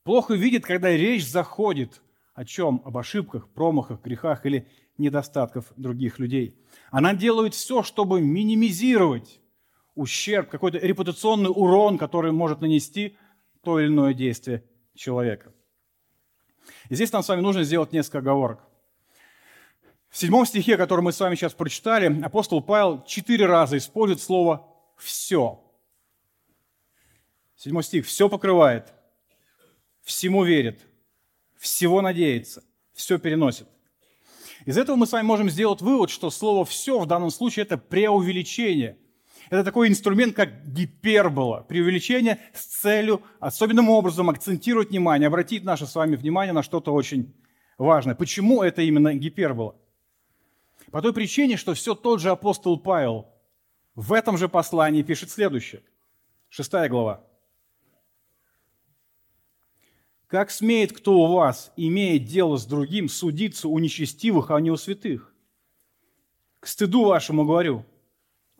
Плохо 0.04 0.34
видит, 0.34 0.64
когда 0.64 0.90
речь 0.90 1.26
заходит 1.26 2.02
о 2.34 2.44
чем? 2.44 2.80
Об 2.84 2.96
ошибках, 2.96 3.48
промахах, 3.48 4.00
грехах 4.00 4.46
или 4.46 4.68
недостатков 4.98 5.72
других 5.76 6.18
людей. 6.18 6.58
Она 6.90 7.14
делает 7.14 7.54
все, 7.54 7.82
чтобы 7.82 8.20
минимизировать 8.20 9.40
ущерб, 9.94 10.48
какой-то 10.48 10.78
репутационный 10.78 11.50
урон, 11.50 11.98
который 11.98 12.32
может 12.32 12.60
нанести 12.60 13.16
то 13.62 13.80
или 13.80 13.88
иное 13.88 14.14
действие 14.14 14.64
человека. 14.94 15.52
И 16.88 16.94
здесь 16.94 17.12
нам 17.12 17.22
с 17.22 17.28
вами 17.28 17.40
нужно 17.40 17.64
сделать 17.64 17.92
несколько 17.92 18.18
оговорок. 18.18 18.60
В 20.08 20.16
седьмом 20.16 20.46
стихе, 20.46 20.76
который 20.76 21.00
мы 21.00 21.12
с 21.12 21.20
вами 21.20 21.34
сейчас 21.34 21.52
прочитали, 21.52 22.22
апостол 22.22 22.62
Павел 22.62 23.04
четыре 23.04 23.46
раза 23.46 23.76
использует 23.76 24.20
слово 24.20 24.66
«все». 24.96 25.64
Седьмой 27.56 27.82
стих. 27.82 28.06
«Все 28.06 28.28
покрывает, 28.28 28.92
всему 30.02 30.44
верит, 30.44 30.80
всего 31.56 32.00
надеется, 32.00 32.62
все 32.94 33.18
переносит». 33.18 33.68
Из 34.68 34.76
этого 34.76 34.96
мы 34.96 35.06
с 35.06 35.12
вами 35.12 35.24
можем 35.24 35.48
сделать 35.48 35.80
вывод, 35.80 36.10
что 36.10 36.28
слово 36.28 36.66
«все» 36.66 36.98
в 36.98 37.06
данном 37.06 37.30
случае– 37.30 37.62
это 37.64 37.78
преувеличение. 37.78 38.98
Это 39.48 39.64
такой 39.64 39.88
инструмент, 39.88 40.36
как 40.36 40.70
гипербола, 40.70 41.62
преувеличение 41.62 42.38
с 42.52 42.66
целью 42.66 43.22
особенным 43.40 43.88
образом 43.88 44.28
акцентировать 44.28 44.90
внимание, 44.90 45.28
обратить 45.28 45.64
наше 45.64 45.86
с 45.86 45.94
вами 45.94 46.16
внимание 46.16 46.52
на 46.52 46.62
что-то 46.62 46.92
очень 46.92 47.34
важное. 47.78 48.14
Почему 48.14 48.62
это 48.62 48.82
именно 48.82 49.14
гипербола? 49.14 49.74
По 50.90 51.00
той 51.00 51.14
причине, 51.14 51.56
что 51.56 51.72
все 51.72 51.94
тот 51.94 52.20
же 52.20 52.28
апостол 52.28 52.78
Павел 52.78 53.26
в 53.94 54.12
этом 54.12 54.36
же 54.36 54.50
послании 54.50 55.00
пишет 55.00 55.30
следующее. 55.30 55.80
Шестая 56.50 56.90
глава. 56.90 57.24
Как 60.28 60.50
смеет 60.50 60.92
кто 60.92 61.20
у 61.20 61.32
вас, 61.32 61.72
имея 61.74 62.18
дело 62.18 62.58
с 62.58 62.66
другим, 62.66 63.08
судиться 63.08 63.66
у 63.66 63.78
нечестивых, 63.78 64.50
а 64.50 64.60
не 64.60 64.70
у 64.70 64.76
святых? 64.76 65.34
К 66.60 66.66
стыду 66.66 67.06
вашему 67.06 67.46
говорю, 67.46 67.86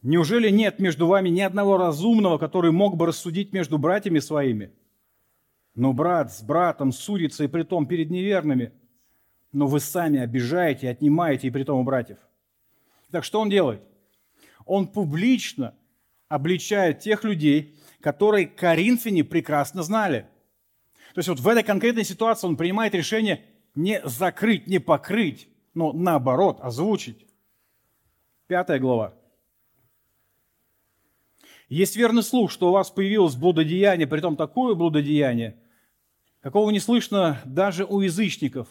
неужели 0.01 0.49
нет 0.49 0.79
между 0.79 1.07
вами 1.07 1.29
ни 1.29 1.43
одного 1.43 1.77
разумного, 1.77 2.39
который 2.39 2.73
мог 2.73 2.97
бы 2.97 3.05
рассудить 3.05 3.53
между 3.53 3.77
братьями 3.77 4.19
своими? 4.19 4.73
Но 5.75 5.93
брат 5.93 6.33
с 6.33 6.43
братом 6.43 6.91
судится 6.91 7.45
и 7.45 7.49
притом 7.49 7.87
перед 7.87 8.11
неверными, 8.11 8.73
но 9.53 9.67
вы 9.67 9.81
сами 9.81 10.21
обижаете, 10.21 10.89
отнимаете 10.89 11.49
и 11.49 11.51
притом 11.51 11.81
у 11.81 11.85
братьев. 11.85 12.19
Так 13.11 13.25
что 13.25 13.41
он 13.41 13.51
делает? 13.51 13.83
Он 14.65 14.87
публично 14.87 15.75
обличает 16.29 17.01
тех 17.01 17.25
людей, 17.25 17.79
которые 18.01 18.47
коринфяне 18.47 19.23
прекрасно 19.23 19.83
знали– 19.83 20.27
то 21.19 21.21
есть 21.21 21.29
вот 21.31 21.41
в 21.41 21.49
этой 21.49 21.65
конкретной 21.65 22.05
ситуации 22.05 22.47
он 22.47 22.57
принимает 22.57 22.95
решение 22.95 23.45
не 23.75 24.01
закрыть, 24.05 24.69
не 24.69 24.79
покрыть, 24.79 25.49
но 25.75 25.93
наоборот, 25.93 26.61
озвучить. 26.61 27.27
Пятая 28.47 28.79
глава. 28.79 29.15
Есть 31.69 31.97
верный 31.97 32.23
слух, 32.23 32.53
что 32.53 32.69
у 32.69 32.73
вас 32.73 32.93
появилось 32.93 33.35
блудодеяние, 33.35 34.07
при 34.07 34.21
том 34.21 34.37
такое 34.37 34.77
блудодеяние, 34.77 35.59
какого 36.41 36.71
не 36.71 36.79
слышно 36.79 37.41
даже 37.45 37.85
у 37.85 38.01
язычников, 38.01 38.69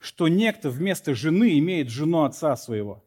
что 0.00 0.26
некто 0.26 0.70
вместо 0.70 1.14
жены 1.14 1.60
имеет 1.60 1.90
жену 1.90 2.24
отца 2.24 2.56
своего. 2.56 3.04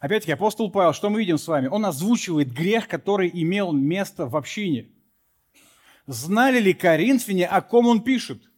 Опять-таки, 0.00 0.32
апостол 0.32 0.70
Павел, 0.70 0.94
что 0.94 1.10
мы 1.10 1.20
видим 1.20 1.36
с 1.36 1.46
вами? 1.46 1.66
Он 1.66 1.84
озвучивает 1.84 2.50
грех, 2.50 2.88
который 2.88 3.30
имел 3.30 3.72
место 3.72 4.24
в 4.24 4.38
общине– 4.38 4.88
Знали 6.06 6.60
ли 6.60 6.72
коринфяне, 6.72 7.46
о 7.46 7.60
ком 7.60 7.86
он 7.86 8.02
пишет? 8.02 8.50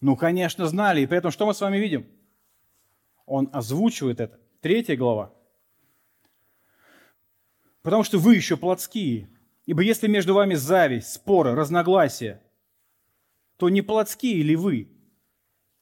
Ну, 0.00 0.16
конечно, 0.16 0.66
знали. 0.66 1.02
И 1.02 1.06
поэтому 1.06 1.30
что 1.30 1.46
мы 1.46 1.54
с 1.54 1.60
вами 1.60 1.78
видим? 1.78 2.06
Он 3.26 3.48
озвучивает 3.52 4.20
это. 4.20 4.40
Третья 4.60 4.96
глава. 4.96 5.32
потому 7.82 8.04
что 8.04 8.18
вы 8.18 8.36
еще 8.36 8.56
плотские. 8.56 9.28
Ибо 9.66 9.82
если 9.82 10.08
между 10.08 10.34
вами 10.34 10.54
зависть, 10.54 11.12
споры, 11.12 11.54
разногласия, 11.54 12.42
то 13.56 13.68
не 13.68 13.82
плотские 13.82 14.42
ли 14.42 14.56
вы? 14.56 14.88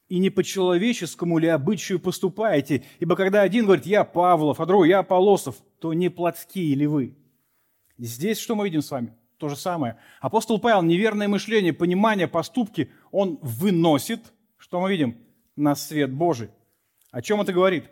И 0.08 0.18
не 0.18 0.28
по 0.28 0.42
человеческому 0.42 1.38
ли 1.38 1.48
обычаю 1.48 2.00
поступаете? 2.00 2.84
Ибо 2.98 3.16
когда 3.16 3.42
один 3.42 3.64
говорит, 3.64 3.86
я 3.86 4.04
Павлов, 4.04 4.60
а 4.60 4.66
другой, 4.66 4.88
я 4.88 5.02
Полосов, 5.02 5.56
то 5.78 5.94
не 5.94 6.08
плотские 6.08 6.74
ли 6.74 6.86
вы? 6.86 7.16
Здесь 7.96 8.38
что 8.38 8.54
мы 8.54 8.64
видим 8.64 8.82
с 8.82 8.90
вами? 8.90 9.14
То 9.40 9.48
же 9.48 9.56
самое. 9.56 9.96
Апостол 10.20 10.60
Павел, 10.60 10.82
неверное 10.82 11.26
мышление, 11.26 11.72
понимание, 11.72 12.28
поступки, 12.28 12.92
он 13.10 13.38
выносит, 13.40 14.20
что 14.58 14.82
мы 14.82 14.90
видим? 14.90 15.16
На 15.56 15.74
свет 15.74 16.12
Божий. 16.12 16.50
О 17.10 17.22
чем 17.22 17.40
это 17.40 17.50
говорит? 17.54 17.84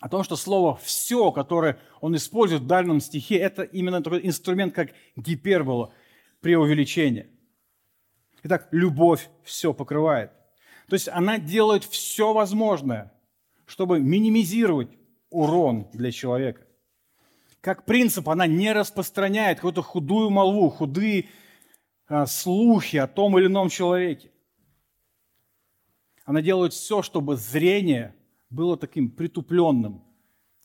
О 0.00 0.10
том, 0.10 0.22
что 0.22 0.36
слово 0.36 0.78
«все», 0.82 1.32
которое 1.32 1.78
он 2.02 2.14
использует 2.14 2.60
в 2.60 2.66
данном 2.66 3.00
стихе, 3.00 3.36
это 3.36 3.62
именно 3.62 4.02
такой 4.02 4.26
инструмент, 4.26 4.74
как 4.74 4.90
гипербола, 5.16 5.94
преувеличение. 6.42 7.30
Итак, 8.42 8.68
любовь 8.70 9.30
все 9.42 9.72
покрывает. 9.72 10.30
То 10.88 10.94
есть 10.94 11.08
она 11.08 11.38
делает 11.38 11.84
все 11.84 12.34
возможное, 12.34 13.14
чтобы 13.64 13.98
минимизировать 13.98 14.90
урон 15.30 15.88
для 15.94 16.12
человека. 16.12 16.66
Как 17.60 17.84
принцип, 17.84 18.28
она 18.28 18.46
не 18.46 18.72
распространяет 18.72 19.58
какую-то 19.58 19.82
худую 19.82 20.30
молву, 20.30 20.70
худые 20.70 21.28
а, 22.06 22.26
слухи 22.26 22.96
о 22.96 23.06
том 23.06 23.38
или 23.38 23.46
ином 23.46 23.68
человеке. 23.68 24.30
Она 26.24 26.40
делает 26.40 26.72
все, 26.72 27.02
чтобы 27.02 27.36
зрение 27.36 28.14
было 28.48 28.76
таким 28.76 29.10
притупленным 29.10 30.02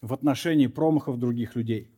в 0.02 0.14
отношении 0.14 0.68
промахов 0.68 1.20
других 1.20 1.56
людей. 1.56 1.92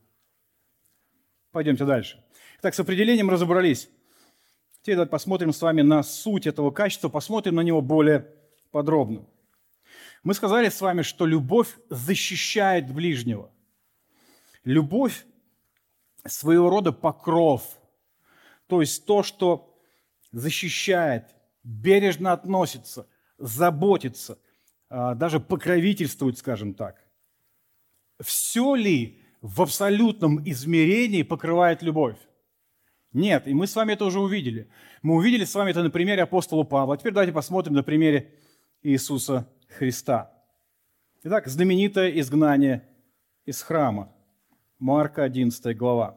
Пойдемте 1.51 1.85
дальше. 1.85 2.23
Итак, 2.59 2.73
с 2.73 2.79
определением 2.79 3.29
разобрались. 3.29 3.89
Теперь 4.81 4.95
давайте 4.95 5.11
посмотрим 5.11 5.53
с 5.53 5.61
вами 5.61 5.81
на 5.81 6.01
суть 6.01 6.47
этого 6.47 6.71
качества, 6.71 7.09
посмотрим 7.09 7.55
на 7.55 7.61
него 7.61 7.81
более 7.81 8.33
подробно. 8.71 9.25
Мы 10.23 10.33
сказали 10.33 10.69
с 10.69 10.81
вами, 10.81 11.03
что 11.03 11.25
любовь 11.25 11.77
защищает 11.89 12.91
ближнего. 12.91 13.51
Любовь 14.67 15.25
своего 16.25 16.69
рода 16.69 16.91
покров, 16.91 17.63
то 18.67 18.81
есть 18.81 19.05
то, 19.05 19.23
что 19.23 19.79
защищает, 20.33 21.33
бережно 21.63 22.33
относится, 22.33 23.07
заботится, 23.37 24.37
а, 24.89 25.15
даже 25.15 25.39
покровительствует, 25.39 26.37
скажем 26.37 26.73
так. 26.73 27.01
Все 28.19 28.75
ли 28.75 29.23
в 29.39 29.61
абсолютном 29.61 30.43
измерении 30.43 31.23
покрывает 31.23 31.81
любовь? 31.81 32.17
Нет, 33.13 33.47
и 33.47 33.53
мы 33.53 33.67
с 33.67 33.75
вами 33.77 33.93
это 33.93 34.03
уже 34.03 34.19
увидели. 34.19 34.69
Мы 35.01 35.15
увидели 35.15 35.45
с 35.45 35.55
вами 35.55 35.71
это 35.71 35.81
на 35.81 35.91
примере 35.91 36.23
апостола 36.23 36.65
Павла. 36.65 36.97
Теперь 36.97 37.13
давайте 37.13 37.31
посмотрим 37.31 37.73
на 37.73 37.83
примере 37.83 38.33
Иисуса 38.81 39.49
Христа. 39.69 40.33
Итак, 41.23 41.47
знаменитое 41.47 42.19
изгнание 42.19 42.85
из 43.45 43.61
храма. 43.61 44.13
Марка 44.79 45.23
11 45.23 45.75
глава. 45.75 46.15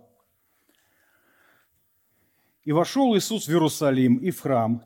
«И 2.63 2.73
вошел 2.73 3.17
Иисус 3.17 3.47
в 3.47 3.51
Иерусалим 3.51 4.17
и 4.17 4.31
в 4.31 4.41
храм, 4.41 4.85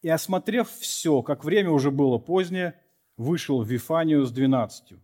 и, 0.00 0.08
осмотрев 0.08 0.70
все, 0.70 1.20
как 1.22 1.44
время 1.44 1.70
уже 1.70 1.90
было 1.90 2.16
позднее, 2.16 2.80
вышел 3.18 3.62
в 3.62 3.68
Вифанию 3.68 4.24
с 4.24 4.32
двенадцатью. 4.32 5.02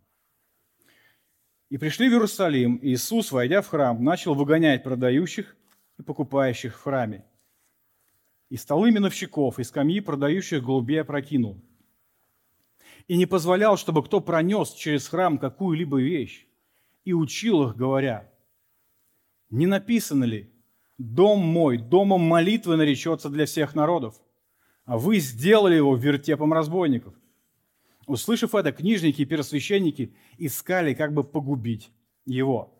И 1.69 1.77
пришли 1.77 2.09
в 2.09 2.13
Иерусалим, 2.13 2.77
и 2.77 2.89
Иисус, 2.89 3.31
войдя 3.31 3.61
в 3.61 3.67
храм, 3.67 4.03
начал 4.03 4.33
выгонять 4.33 4.83
продающих 4.83 5.55
и 5.99 6.01
покупающих 6.01 6.75
в 6.75 6.81
храме. 6.81 7.23
И 8.49 8.57
столы 8.57 8.89
миновщиков, 8.89 9.59
и 9.59 9.63
скамьи 9.63 9.99
продающих 9.99 10.63
голубей 10.63 11.01
опрокинул. 11.01 11.61
И 13.07 13.15
не 13.15 13.27
позволял, 13.27 13.77
чтобы 13.77 14.03
кто 14.03 14.21
пронес 14.21 14.73
через 14.73 15.07
храм 15.07 15.37
какую-либо 15.37 16.01
вещь. 16.01 16.48
И 17.09 17.13
учил 17.13 17.67
их, 17.67 17.75
говоря, 17.75 18.31
не 19.49 19.65
написано 19.65 20.25
ли, 20.25 20.51
дом 20.97 21.39
мой, 21.39 21.77
домом 21.77 22.21
молитвы 22.21 22.75
наречется 22.77 23.29
для 23.29 23.45
всех 23.45 23.75
народов– 23.75 24.21
а 24.89 24.97
вы 24.97 25.19
сделали 25.19 25.75
его 25.75 25.95
вертепом 25.95 26.51
разбойников. 26.51 27.13
Услышав 28.07 28.55
это, 28.55 28.71
книжники 28.71 29.21
и 29.21 29.25
первосвященники 29.25 30.15
искали, 30.39 30.95
как 30.95 31.13
бы 31.13 31.23
погубить 31.23 31.91
его. 32.25 32.73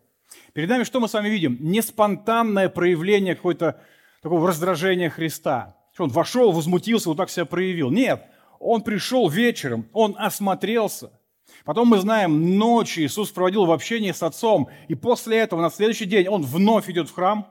Перед 0.52 0.68
нами 0.68 0.82
что 0.82 0.98
мы 0.98 1.06
с 1.06 1.12
вами 1.12 1.28
видим? 1.28 1.56
Не 1.60 1.82
спонтанное 1.82 2.68
проявление 2.68 3.36
какого-то 3.36 3.80
такого 4.22 4.48
раздражения 4.48 5.08
Христа. 5.08 5.76
Он 5.98 6.08
вошел, 6.08 6.50
возмутился, 6.50 7.10
вот 7.10 7.16
так 7.16 7.30
себя 7.30 7.44
проявил. 7.44 7.92
Нет, 7.92 8.26
он 8.58 8.82
пришел 8.82 9.28
вечером, 9.28 9.86
он 9.92 10.16
осмотрелся. 10.18 11.12
Потом 11.64 11.88
мы 11.88 11.98
знаем, 11.98 12.58
ночью 12.58 13.04
Иисус 13.04 13.30
проводил 13.30 13.66
в 13.66 13.72
общении 13.72 14.12
с 14.12 14.22
Отцом, 14.22 14.68
и 14.88 14.94
после 14.94 15.38
этого 15.38 15.60
на 15.60 15.70
следующий 15.70 16.06
день 16.06 16.28
он 16.28 16.42
вновь 16.42 16.88
идет 16.88 17.08
в 17.08 17.14
храм 17.14 17.46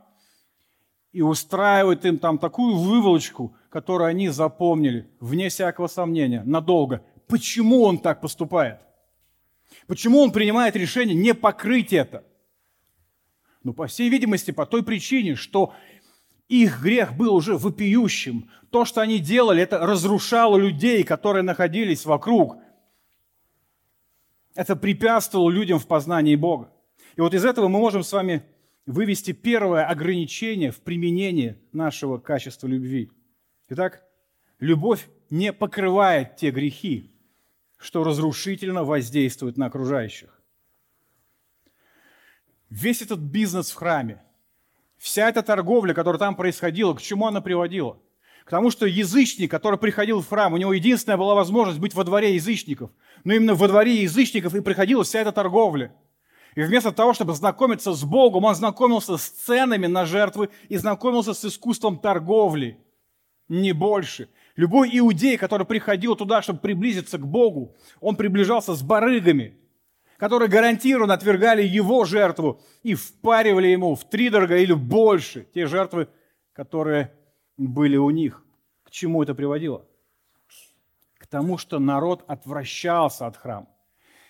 и 1.12 1.22
устраивает 1.22 2.06
им 2.06 2.18
там 2.18 2.38
такую 2.38 2.76
выволочку, 2.76 3.56
которую 3.70 4.08
они 4.08 4.30
запомнили, 4.30 5.10
вне 5.20 5.50
всякого 5.50 5.88
сомнения, 5.88 6.44
надолго. 6.46 7.04
Почему 7.28 7.84
он 7.84 8.00
так 8.00 8.22
поступает? 8.22 8.80
Почему 9.88 10.20
он 10.20 10.32
принимает 10.32 10.76
решение 10.76 11.16
не 11.16 11.34
покрыть 11.34 11.94
это? 11.94 12.24
Ну, 13.64 13.74
по 13.74 13.88
всей 13.88 14.10
видимости, 14.10 14.52
по 14.52 14.66
той 14.66 14.84
причине, 14.84 15.36
что 15.36 15.74
их 16.48 16.82
грех 16.82 17.16
был 17.16 17.36
уже 17.36 17.58
вопиющим. 17.58 18.50
То, 18.72 18.86
что 18.86 19.02
они 19.02 19.20
делали, 19.20 19.62
это 19.62 19.80
разрушало 19.80 20.58
людей, 20.58 21.04
которые 21.04 21.44
находились 21.44 22.06
вокруг. 22.06 22.58
Это 24.56 24.76
препятствовало 24.76 25.50
людям 25.50 25.80
в 25.80 25.88
познании 25.88 26.36
Бога. 26.36 26.72
И 27.16 27.22
вот 27.22 27.34
из 27.34 27.46
этого 27.46 27.68
мы 27.68 27.80
можем 27.80 28.04
с 28.04 28.12
вами 28.12 28.44
вывести 28.86 29.32
первое 29.32 29.86
ограничение 29.86 30.72
в 30.72 30.82
применении 30.82 31.58
нашего 31.72 32.18
качества 32.18 32.68
любви– 32.68 33.12
Итак, 33.72 34.04
любовь 34.60 35.08
не 35.30 35.54
покрывает 35.54 36.38
те 36.38 36.50
грехи, 36.50 37.12
что 37.78 38.04
разрушительно 38.04 38.84
воздействуют 38.84 39.58
на 39.58 39.68
окружающих. 39.68 40.42
Весь 42.72 43.04
этот 43.04 43.20
бизнес 43.20 43.70
в 43.70 43.76
храме, 43.76 44.24
вся 44.98 45.30
эта 45.30 45.44
торговля, 45.44 45.94
которая 45.94 46.20
там 46.20 46.36
происходила, 46.36 46.96
к 46.96 47.02
чему 47.02 47.28
она 47.28 47.42
приводила? 47.42 48.00
К 48.50 48.58
тому, 48.58 48.72
что 48.72 48.88
язычник, 48.88 49.52
который 49.52 49.78
приходил 49.78 50.22
в 50.22 50.28
храм, 50.28 50.52
у 50.52 50.58
него 50.58 50.74
единственная 50.74 51.18
была 51.18 51.36
возможность 51.36 51.78
быть 51.78 51.94
во 51.94 52.04
дворе 52.04 52.34
язычников. 52.34 52.90
Но 53.24 53.36
именно 53.36 53.54
во 53.54 53.68
дворе 53.68 54.02
язычников 54.02 54.56
и 54.56 54.62
приходила 54.62 55.04
вся 55.04 55.20
эта 55.20 55.32
торговля. 55.32 55.94
И 56.56 56.64
вместо 56.64 56.92
того, 56.92 57.14
чтобы 57.14 57.36
знакомиться 57.36 57.94
с 57.94 58.04
Богом, 58.04 58.46
он 58.46 58.56
знакомился 58.56 59.18
с 59.18 59.30
ценами 59.30 59.86
на 59.86 60.08
жертвы 60.08 60.50
и 60.68 60.78
знакомился 60.78 61.36
с 61.36 61.46
искусством 61.46 62.00
торговли– 62.00 62.80
не 63.50 63.72
больше. 63.72 64.30
Любой 64.56 64.90
иудей, 64.98 65.38
который 65.38 65.68
приходил 65.68 66.16
туда, 66.16 66.42
чтобы 66.42 66.58
приблизиться 66.58 67.20
к 67.20 67.28
Богу, 67.28 67.76
он 68.00 68.16
приближался 68.16 68.74
с 68.74 68.82
барыгами, 68.82 69.60
которые 70.18 70.50
гарантированно 70.50 71.14
отвергали 71.14 71.62
его 71.62 72.04
жертву 72.04 72.60
и 72.82 72.96
впаривали 72.96 73.68
ему 73.68 73.94
в 73.94 74.10
три 74.10 74.32
дорога 74.32 74.58
или 74.58 74.74
больше 74.74 75.48
те 75.54 75.68
жертвы, 75.68 76.08
которые 76.54 77.14
были 77.68 77.98
у 77.98 78.10
них. 78.10 78.44
К 78.84 78.92
чему 78.92 79.22
это 79.22 79.36
приводило? 79.36 79.86
К 81.18 81.28
тому, 81.28 81.58
что 81.58 81.80
народ 81.80 82.24
отвращался 82.28 83.28
от 83.28 83.38
храма. 83.38 83.68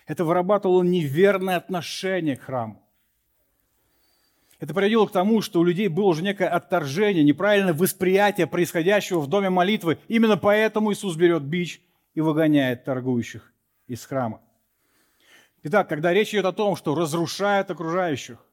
Это 0.06 0.24
вырабатывало 0.24 0.82
неверное 0.82 1.56
отношение 1.56 2.36
к 2.36 2.42
храму. 2.42 2.82
Это 4.58 4.74
приводило 4.74 5.06
к 5.06 5.12
тому, 5.12 5.40
что 5.40 5.60
у 5.60 5.64
людей 5.64 5.88
было 5.88 6.06
уже 6.06 6.22
некое 6.22 6.48
отторжение, 6.48 7.24
неправильное 7.24 7.72
восприятие 7.72 8.46
происходящего 8.46 9.20
в 9.20 9.28
доме 9.28 9.48
молитвы. 9.48 9.98
Именно 10.08 10.36
поэтому 10.36 10.92
Иисус 10.92 11.16
берет 11.16 11.42
бич 11.42 11.80
и 12.14 12.20
выгоняет 12.20 12.84
торгующих 12.84 13.54
из 13.86 14.04
храма. 14.04 14.42
Итак, 15.62 15.88
когда 15.88 16.12
речь 16.12 16.34
идет 16.34 16.46
о 16.46 16.52
том, 16.52 16.76
что 16.76 16.94
разрушает 16.94 17.70
окружающих, 17.70 18.44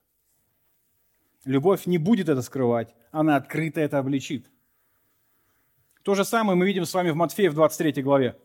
любовь 1.43 1.87
не 1.87 1.97
будет 1.97 2.29
это 2.29 2.41
скрывать, 2.41 2.93
она 3.11 3.35
открыто 3.35 3.81
это 3.81 3.97
обличит. 3.97 4.49
То 6.07 6.15
же 6.15 6.23
самое 6.23 6.57
мы 6.57 6.65
видим 6.65 6.85
с 6.85 6.93
вами 6.93 7.09
в 7.09 7.17
Матфея 7.17 7.51
в 7.51 7.53
23 7.53 8.01
главе. 8.01 8.37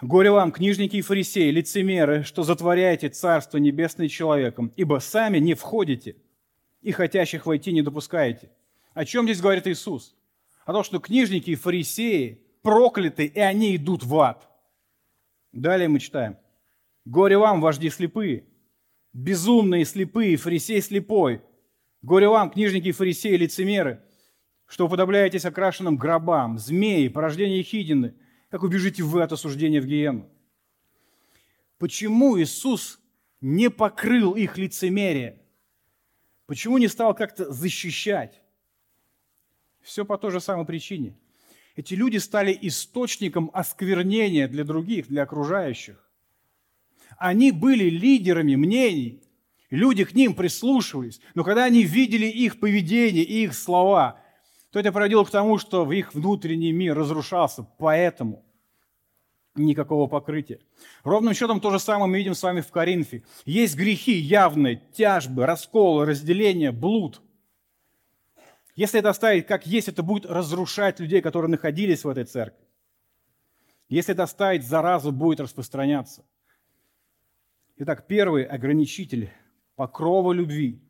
Горе 0.00 0.30
вам, 0.30 0.50
книжники 0.50 0.96
и 0.96 1.02
фарисеи, 1.02 1.50
лицемеры, 1.50 2.22
что 2.22 2.44
затворяете 2.44 3.10
Царство 3.10 3.58
Небесное 3.58 4.08
человеком, 4.08 4.72
ибо 4.76 5.00
сами 5.00 5.36
не 5.36 5.52
входите 5.52 6.16
и 6.80 6.92
хотящих 6.92 7.44
войти 7.44 7.74
не 7.74 7.82
допускаете. 7.82 8.50
О 8.94 9.04
чем 9.04 9.26
здесь 9.26 9.42
говорит 9.42 9.66
Иисус? 9.66 10.16
О 10.64 10.72
том, 10.72 10.82
что 10.82 10.98
книжники 10.98 11.50
и 11.50 11.56
фарисеи 11.56 12.40
прокляты, 12.62 13.26
и 13.26 13.38
они 13.38 13.76
идут 13.76 14.02
в 14.02 14.18
ад. 14.18 14.48
Далее 15.52 15.88
мы 15.88 15.98
читаем. 15.98 16.38
Горе 17.04 17.36
вам, 17.36 17.60
вожди 17.60 17.90
слепые, 17.90 18.46
Безумные, 19.12 19.84
слепые, 19.84 20.38
фарисей 20.38 20.80
слепой. 20.80 21.42
Горе 22.00 22.30
вам, 22.30 22.48
книжники 22.50 22.88
и 22.88 22.92
фарисеи, 22.92 23.36
лицемеры, 23.36 24.02
что 24.72 24.86
уподобляетесь 24.86 25.44
окрашенным 25.44 25.98
гробам, 25.98 26.58
змеи, 26.58 27.08
порождение 27.08 27.62
хидины, 27.62 28.14
как 28.48 28.62
убежите 28.62 29.02
вы 29.02 29.22
от 29.22 29.30
осуждения 29.30 29.82
в 29.82 29.84
гиену. 29.84 30.30
Почему 31.76 32.40
Иисус 32.40 32.98
не 33.42 33.68
покрыл 33.68 34.32
их 34.32 34.56
лицемерие? 34.56 35.42
Почему 36.46 36.78
не 36.78 36.88
стал 36.88 37.14
как-то 37.14 37.52
защищать? 37.52 38.40
Все 39.82 40.06
по 40.06 40.16
той 40.16 40.30
же 40.30 40.40
самой 40.40 40.64
причине. 40.64 41.18
Эти 41.76 41.92
люди 41.92 42.16
стали 42.16 42.58
источником 42.62 43.50
осквернения 43.52 44.48
для 44.48 44.64
других, 44.64 45.06
для 45.06 45.24
окружающих. 45.24 46.10
Они 47.18 47.52
были 47.52 47.90
лидерами 47.90 48.54
мнений, 48.54 49.22
люди 49.68 50.06
к 50.06 50.14
ним 50.14 50.34
прислушивались, 50.34 51.20
но 51.34 51.44
когда 51.44 51.64
они 51.64 51.82
видели 51.82 52.24
их 52.24 52.58
поведение 52.58 53.22
и 53.22 53.44
их 53.44 53.52
слова, 53.52 54.21
то 54.72 54.80
это 54.80 54.90
приводило 54.90 55.22
к 55.24 55.30
тому, 55.30 55.58
что 55.58 55.84
в 55.84 55.92
их 55.92 56.14
внутренний 56.14 56.72
мир 56.72 56.96
разрушался. 56.96 57.66
Поэтому 57.78 58.42
никакого 59.54 60.06
покрытия. 60.06 60.60
Ровным 61.04 61.34
счетом 61.34 61.60
то 61.60 61.70
же 61.70 61.78
самое 61.78 62.10
мы 62.10 62.16
видим 62.16 62.34
с 62.34 62.42
вами 62.42 62.62
в 62.62 62.70
Коринфе. 62.70 63.22
Есть 63.44 63.76
грехи 63.76 64.12
явные, 64.12 64.82
тяжбы, 64.94 65.44
расколы, 65.44 66.06
разделения, 66.06 66.72
блуд. 66.72 67.20
Если 68.74 68.98
это 68.98 69.10
оставить 69.10 69.46
как 69.46 69.66
есть, 69.66 69.88
это 69.88 70.02
будет 70.02 70.24
разрушать 70.24 71.00
людей, 71.00 71.20
которые 71.20 71.50
находились 71.50 72.02
в 72.04 72.08
этой 72.08 72.24
церкви. 72.24 72.64
Если 73.90 74.14
это 74.14 74.22
оставить, 74.22 74.66
зараза 74.66 75.10
будет 75.10 75.40
распространяться. 75.40 76.24
Итак, 77.76 78.06
первый 78.06 78.44
ограничитель 78.44 79.30
покрова 79.76 80.32
любви. 80.32 80.80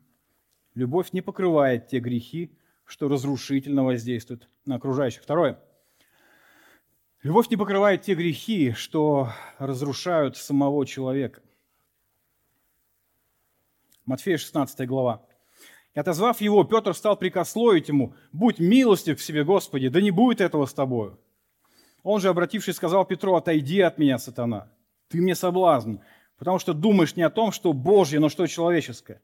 Любовь 0.73 1.11
не 1.11 1.19
покрывает 1.19 1.89
те 1.89 1.99
грехи, 1.99 2.57
что 2.85 3.07
разрушительно 3.07 3.83
воздействуют 3.83 4.49
на 4.65 4.75
окружающих. 4.75 5.23
Второе– 5.23 5.59
Любовь 7.23 7.49
не 7.49 7.55
покрывает 7.55 8.01
те 8.01 8.15
грехи, 8.15 8.73
что 8.73 9.29
разрушают 9.57 10.35
самого 10.35 10.85
человека. 10.85 11.41
Матфея 14.05 14.37
16 14.37 14.85
глава. 14.85 15.25
И 15.93 15.99
отозвав 15.99 16.41
его, 16.41 16.65
Петр 16.65 16.93
стал 16.93 17.15
прикословить 17.15 17.87
ему, 17.87 18.13
«Будь 18.33 18.59
милостив 18.59 19.17
к 19.17 19.21
себе, 19.21 19.45
Господи, 19.45 19.87
да 19.87 20.01
не 20.01 20.11
будет 20.11 20.41
этого 20.41 20.65
с 20.65 20.73
тобою». 20.73 21.17
Он 22.03 22.19
же, 22.19 22.27
обратившись, 22.27 22.75
сказал 22.75 23.05
Петру, 23.05 23.35
«Отойди 23.35 23.79
от 23.79 23.97
меня, 23.97 24.17
сатана, 24.17 24.69
ты 25.07 25.21
мне 25.21 25.33
соблазн, 25.33 25.99
потому 26.37 26.59
что 26.59 26.73
думаешь 26.73 27.15
не 27.15 27.23
о 27.23 27.29
том, 27.29 27.53
что 27.53 27.71
Божье, 27.71 28.19
но 28.19 28.27
что 28.27 28.45
человеческое». 28.47 29.21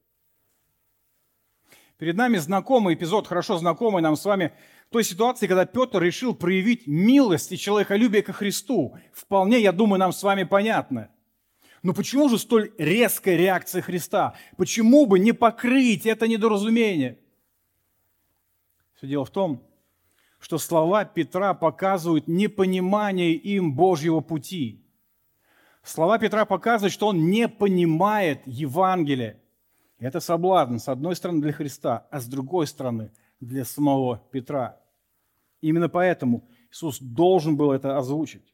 Перед 1.99 2.15
нами 2.15 2.37
знакомый 2.37 2.95
эпизод, 2.95 3.27
хорошо 3.27 3.57
знакомый 3.57 4.01
нам 4.01 4.15
с 4.15 4.23
вами 4.23 4.53
той 4.89 5.03
ситуации, 5.03 5.47
когда 5.47 5.65
Петр 5.65 6.01
решил 6.01 6.33
проявить 6.33 6.87
милость 6.87 7.51
и 7.51 7.57
человеколюбие 7.57 8.23
ко 8.23 8.31
Христу. 8.31 8.95
Вполне, 9.11 9.59
я 9.59 9.73
думаю, 9.73 9.99
нам 9.99 10.13
с 10.13 10.23
вами 10.23 10.45
понятно. 10.45 11.09
Но 11.83 11.93
почему 11.93 12.29
же 12.29 12.37
столь 12.37 12.71
резкая 12.77 13.35
реакция 13.35 13.81
Христа? 13.81 14.35
Почему 14.55 15.07
бы 15.07 15.19
не 15.19 15.33
покрыть 15.33 16.05
это 16.05 16.25
недоразумение? 16.25 17.19
Все 18.95 19.07
дело 19.07 19.25
в 19.25 19.29
том, 19.29 19.61
что 20.39 20.57
слова 20.57 21.03
Петра 21.03 21.53
показывают 21.53 22.29
непонимание 22.29 23.33
им 23.33 23.75
Божьего 23.75 24.21
пути. 24.21 24.85
Слова 25.83 26.17
Петра 26.17 26.45
показывают, 26.45 26.93
что 26.93 27.07
он 27.07 27.29
не 27.29 27.49
понимает 27.49 28.41
Евангелия. 28.45 29.38
Это 29.99 30.19
соблазн, 30.19 30.77
с 30.77 30.87
одной 30.87 31.15
стороны, 31.15 31.41
для 31.41 31.51
Христа, 31.51 32.07
а 32.09 32.19
с 32.19 32.27
другой 32.27 32.67
стороны, 32.67 33.11
для 33.39 33.65
самого 33.65 34.23
Петра. 34.31 34.79
Именно 35.61 35.89
поэтому 35.89 36.47
Иисус 36.71 36.99
должен 36.99 37.57
был 37.57 37.71
это 37.71 37.97
озвучить. 37.97 38.53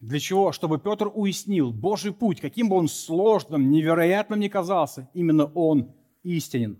Для 0.00 0.18
чего? 0.18 0.50
Чтобы 0.52 0.78
Петр 0.78 1.10
уяснил 1.14 1.70
Божий 1.72 2.12
путь, 2.12 2.40
каким 2.40 2.68
бы 2.68 2.76
он 2.76 2.88
сложным, 2.88 3.70
невероятным 3.70 4.40
ни 4.40 4.48
казался, 4.48 5.08
именно 5.14 5.44
он 5.44 5.94
истинен. 6.22 6.78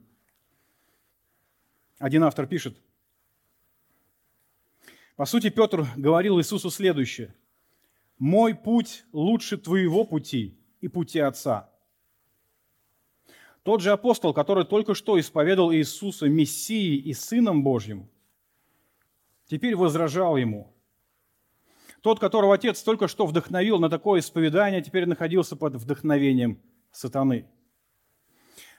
Один 1.99 2.25
автор 2.25 2.47
пишет, 2.47 2.77
по 5.17 5.27
сути, 5.27 5.51
Петр 5.51 5.87
говорил 5.97 6.41
Иисусу 6.41 6.71
следующее. 6.71 7.35
«Мой 8.19 8.55
путь 8.55 9.05
лучше 9.13 9.57
твоего 9.57 10.05
пути 10.05 10.59
и 10.81 10.89
пути 10.89 11.21
Отца». 11.21 11.72
Тот 13.63 13.81
же 13.81 13.93
апостол, 13.93 14.35
который 14.35 14.65
только 14.65 14.95
что 14.95 15.19
исповедовал 15.21 15.73
Иисуса 15.73 16.29
Мессией 16.29 16.97
и 16.97 17.15
Сыном 17.15 17.63
Божьим, 17.63 18.09
теперь 19.47 19.77
возражал 19.77 20.37
ему. 20.37 20.73
Тот, 22.01 22.19
которого 22.19 22.55
отец 22.55 22.83
только 22.83 23.07
что 23.07 23.27
вдохновил 23.27 23.79
на 23.79 23.89
такое 23.89 24.21
исповедание, 24.21 24.83
теперь 24.83 25.07
находился 25.07 25.55
под 25.55 25.77
вдохновением 25.77 26.61
сатаны. 26.91 27.47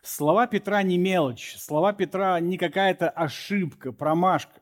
Слова 0.02 0.48
Петра 0.48 0.84
не 0.84 0.98
мелочь, 0.98 1.56
слова 1.58 1.93
Петра 1.93 2.38
не 2.41 2.58
какая-то 2.58 3.10
ошибка, 3.10 3.93
промашка. 3.93 4.62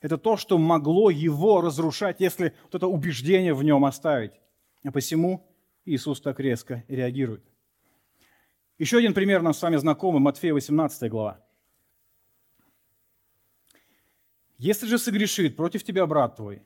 Это 0.00 0.16
то, 0.16 0.38
что 0.38 0.56
могло 0.56 1.10
его 1.10 1.60
разрушать, 1.60 2.20
если 2.20 2.54
вот 2.64 2.76
это 2.76 2.86
убеждение 2.86 3.52
в 3.52 3.62
нем 3.62 3.84
оставить. 3.84 4.32
А 4.82 4.90
посему 4.90 5.46
Иисус 5.84 6.22
так 6.22 6.40
резко 6.40 6.84
реагирует. 6.88 7.44
Еще 8.78 8.98
один 8.98 9.12
пример 9.12 9.42
нам 9.42 9.54
с 9.54 9.60
вами 9.60 9.76
знакомый, 9.76 10.20
Матфея 10.20 10.54
18 10.54 11.10
глава. 11.10 11.44
Если 14.56 14.86
же 14.86 14.98
согрешит 14.98 15.56
против 15.56 15.82
тебя 15.82 16.06
брат 16.06 16.36
твой, 16.36 16.62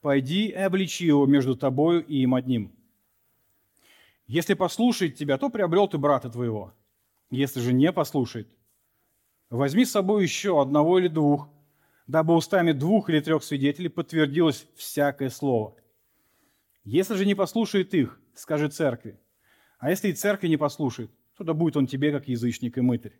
пойди 0.00 0.46
и 0.46 0.52
обличи 0.52 1.04
его 1.04 1.26
между 1.26 1.54
тобою 1.54 2.04
и 2.04 2.22
им 2.22 2.34
одним. 2.34 2.74
Если 4.26 4.54
послушает 4.54 5.16
тебя, 5.16 5.36
то 5.36 5.50
приобрел 5.50 5.86
ты 5.86 5.98
брата 5.98 6.30
твоего. 6.30 6.72
Если 7.30 7.60
же 7.60 7.74
не 7.74 7.92
послушает, 7.92 8.48
возьми 9.50 9.84
с 9.84 9.90
собой 9.90 10.22
еще 10.22 10.60
одного 10.62 10.98
или 10.98 11.08
двух, 11.08 11.50
дабы 12.06 12.34
устами 12.34 12.72
двух 12.72 13.10
или 13.10 13.20
трех 13.20 13.44
свидетелей 13.44 13.90
подтвердилось 13.90 14.66
всякое 14.76 15.28
слово. 15.28 15.76
Если 16.84 17.16
же 17.16 17.26
не 17.26 17.34
послушает 17.34 17.92
их, 17.92 18.18
скажи 18.34 18.70
церкви– 18.70 19.20
а 19.78 19.90
если 19.90 20.08
и 20.08 20.12
церкви 20.12 20.48
не 20.48 20.56
послушает, 20.56 21.10
то 21.36 21.44
да 21.44 21.54
будет 21.54 21.76
он 21.76 21.86
тебе 21.86 22.12
как 22.12 22.28
язычник 22.28 22.78
и 22.78 22.80
мытарь. 22.80 23.18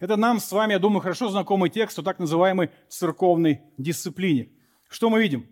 Это 0.00 0.16
нам 0.16 0.40
с 0.40 0.52
вами, 0.52 0.72
я 0.72 0.78
думаю, 0.78 1.00
хорошо 1.00 1.28
знакомый 1.28 1.70
текст 1.70 1.98
о 1.98 2.02
так 2.02 2.18
называемой 2.18 2.70
церковной 2.88 3.62
дисциплине. 3.78 4.50
Что 4.88 5.08
мы 5.08 5.22
видим? 5.22 5.46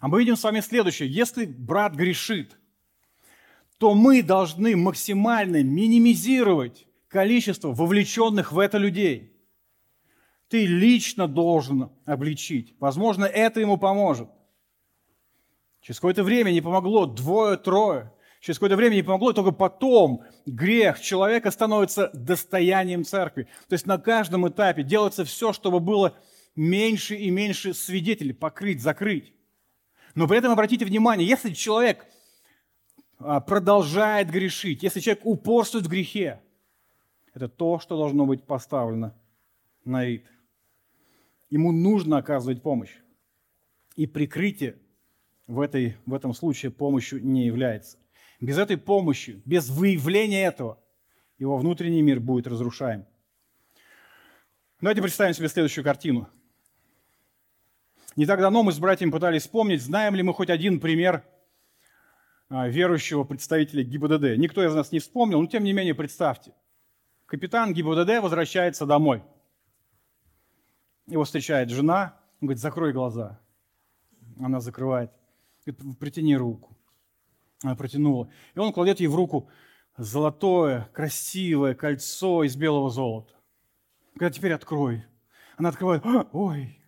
А 0.00 0.08
мы 0.08 0.20
видим 0.20 0.36
с 0.36 0.44
вами 0.44 0.60
следующее. 0.60 1.08
Если 1.08 1.46
брат 1.46 1.94
грешит, 1.94 2.58
то 3.78 3.94
мы 3.94 4.22
должны 4.22 4.76
максимально 4.76 5.62
минимизировать 5.62 6.86
количество 7.08 7.72
вовлеченных 7.72 8.52
в 8.52 8.58
это 8.58 8.78
людей. 8.78 9.32
Ты 10.48 10.66
лично 10.66 11.26
должен 11.26 11.90
обличить. 12.04 12.74
Возможно, 12.78 13.24
это 13.24 13.60
ему 13.60 13.78
поможет. 13.78 14.28
Через 15.80 15.98
какое-то 15.98 16.22
время 16.22 16.50
не 16.50 16.60
помогло 16.60 17.06
двое-трое. 17.06 18.12
Через 18.46 18.58
какое-то 18.58 18.76
время 18.76 18.94
не 18.94 19.02
помогло, 19.02 19.32
и 19.32 19.34
только 19.34 19.50
потом 19.50 20.22
грех 20.46 21.00
человека 21.00 21.50
становится 21.50 22.10
достоянием 22.12 23.04
церкви. 23.04 23.48
То 23.66 23.72
есть 23.72 23.86
на 23.86 23.98
каждом 23.98 24.48
этапе 24.48 24.84
делается 24.84 25.24
все, 25.24 25.52
чтобы 25.52 25.80
было 25.80 26.16
меньше 26.54 27.16
и 27.16 27.28
меньше 27.30 27.74
свидетелей, 27.74 28.32
покрыть, 28.32 28.80
закрыть. 28.80 29.34
Но 30.14 30.28
при 30.28 30.38
этом 30.38 30.52
обратите 30.52 30.84
внимание, 30.84 31.26
если 31.26 31.52
человек 31.52 32.06
а, 33.18 33.40
продолжает 33.40 34.30
грешить, 34.30 34.84
если 34.84 35.00
человек 35.00 35.26
упорствует 35.26 35.86
в 35.86 35.88
грехе, 35.88 36.40
это 37.34 37.48
то, 37.48 37.80
что 37.80 37.96
должно 37.96 38.26
быть 38.26 38.44
поставлено 38.44 39.12
на 39.84 40.04
вид. 40.04 40.24
Ему 41.50 41.72
нужно 41.72 42.18
оказывать 42.18 42.62
помощь. 42.62 42.94
И 43.96 44.06
прикрытие 44.06 44.78
в, 45.48 45.58
этой, 45.58 45.96
в 46.06 46.14
этом 46.14 46.32
случае 46.32 46.70
помощью 46.70 47.26
не 47.26 47.44
является. 47.44 47.98
Без 48.40 48.58
этой 48.58 48.76
помощи, 48.76 49.40
без 49.44 49.68
выявления 49.68 50.44
этого, 50.44 50.78
его 51.38 51.56
внутренний 51.56 52.02
мир 52.02 52.20
будет 52.20 52.46
разрушаем. 52.46 53.06
Давайте 54.80 55.00
представим 55.00 55.34
себе 55.34 55.48
следующую 55.48 55.84
картину. 55.84 56.28
Не 58.14 58.26
так 58.26 58.40
давно 58.40 58.62
мы 58.62 58.72
с 58.72 58.78
братьями 58.78 59.10
пытались 59.10 59.42
вспомнить, 59.42 59.82
знаем 59.82 60.14
ли 60.14 60.22
мы 60.22 60.32
хоть 60.34 60.50
один 60.50 60.80
пример 60.80 61.24
а, 62.48 62.68
верующего 62.68 63.24
представителя 63.24 63.82
ГИБДД. 63.82 64.38
Никто 64.38 64.64
из 64.64 64.74
нас 64.74 64.92
не 64.92 64.98
вспомнил, 64.98 65.40
но 65.40 65.46
тем 65.46 65.64
не 65.64 65.72
менее 65.72 65.94
представьте. 65.94 66.52
Капитан 67.26 67.72
ГИБДД 67.72 68.22
возвращается 68.22 68.86
домой. 68.86 69.22
Его 71.06 71.24
встречает 71.24 71.70
жена, 71.70 72.18
он 72.40 72.48
говорит, 72.48 72.62
закрой 72.62 72.92
глаза. 72.92 73.40
Она 74.38 74.60
закрывает. 74.60 75.10
Говорит, 75.64 75.98
притяни 75.98 76.36
руку. 76.36 76.75
Протянула. 77.60 78.30
И 78.54 78.58
он 78.58 78.72
кладет 78.72 79.00
ей 79.00 79.06
в 79.06 79.14
руку 79.14 79.48
золотое, 79.96 80.88
красивое 80.92 81.74
кольцо 81.74 82.44
из 82.44 82.56
белого 82.56 82.90
золота. 82.90 83.32
Когда 84.14 84.30
теперь 84.30 84.52
открой. 84.52 85.04
Она 85.56 85.70
открывает. 85.70 86.02
Ой, 86.32 86.78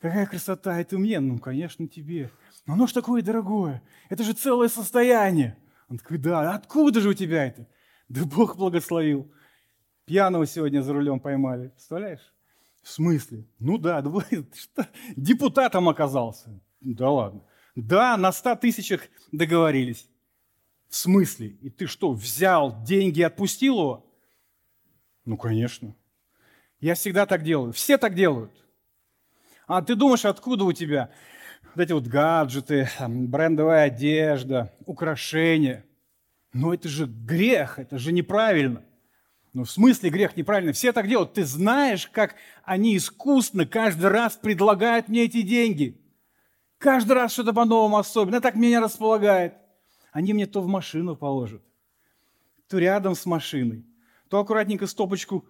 какая 0.00 0.26
красота, 0.26 0.80
это 0.80 0.98
мне. 0.98 1.20
Ну, 1.20 1.38
конечно, 1.38 1.88
тебе. 1.88 2.30
Но 2.66 2.74
оно 2.74 2.86
ж 2.86 2.92
такое 2.92 3.22
дорогое. 3.22 3.82
Это 4.08 4.22
же 4.22 4.32
целое 4.32 4.68
состояние. 4.68 5.56
Он 5.88 5.98
такой, 5.98 6.18
да, 6.18 6.54
откуда 6.54 7.00
же 7.00 7.10
у 7.10 7.14
тебя 7.14 7.46
это? 7.46 7.66
Да 8.08 8.24
Бог 8.24 8.56
благословил. 8.56 9.30
Пьяного 10.04 10.46
сегодня 10.46 10.82
за 10.82 10.92
рулем 10.92 11.20
поймали. 11.20 11.68
Представляешь? 11.68 12.32
В 12.82 12.90
смысле? 12.90 13.46
Ну 13.58 13.78
да 13.78 14.02
что? 14.54 14.88
депутатом 15.16 15.88
оказался. 15.88 16.60
Да 16.80 17.10
ладно. 17.10 17.42
Да, 17.74 18.16
на 18.16 18.32
100 18.32 18.56
тысячах 18.56 19.02
договорились. 19.32 20.08
В 20.88 20.96
смысле? 20.96 21.48
И 21.60 21.70
ты 21.70 21.86
что, 21.86 22.12
взял 22.12 22.82
деньги 22.84 23.20
и 23.20 23.24
отпустил 23.24 23.78
его? 23.78 24.06
Ну, 25.24 25.36
конечно. 25.36 25.96
Я 26.80 26.94
всегда 26.94 27.26
так 27.26 27.42
делаю. 27.42 27.72
Все 27.72 27.98
так 27.98 28.14
делают. 28.14 28.52
А 29.66 29.82
ты 29.82 29.96
думаешь, 29.96 30.24
откуда 30.24 30.64
у 30.64 30.72
тебя 30.72 31.10
вот 31.74 31.82
эти 31.82 31.92
вот 31.92 32.06
гаджеты, 32.06 32.88
брендовая 33.08 33.86
одежда, 33.86 34.72
украшения? 34.86 35.84
Но 36.52 36.72
это 36.72 36.88
же 36.88 37.06
грех, 37.06 37.80
это 37.80 37.98
же 37.98 38.12
неправильно. 38.12 38.84
Ну, 39.52 39.64
в 39.64 39.70
смысле 39.70 40.10
грех 40.10 40.36
неправильно? 40.36 40.72
Все 40.72 40.92
так 40.92 41.08
делают. 41.08 41.34
Ты 41.34 41.44
знаешь, 41.44 42.06
как 42.06 42.36
они 42.62 42.96
искусно 42.96 43.66
каждый 43.66 44.10
раз 44.10 44.36
предлагают 44.36 45.08
мне 45.08 45.24
эти 45.24 45.42
деньги. 45.42 46.03
Каждый 46.84 47.12
раз 47.12 47.32
что-то 47.32 47.54
по-новому 47.54 47.96
особенно. 47.96 48.42
Так 48.42 48.56
меня 48.56 48.78
располагает. 48.78 49.54
Они 50.12 50.34
мне 50.34 50.44
то 50.44 50.60
в 50.60 50.66
машину 50.66 51.16
положат, 51.16 51.62
то 52.68 52.76
рядом 52.76 53.14
с 53.14 53.24
машиной, 53.24 53.86
то 54.28 54.38
аккуратненько 54.38 54.86
стопочку 54.86 55.46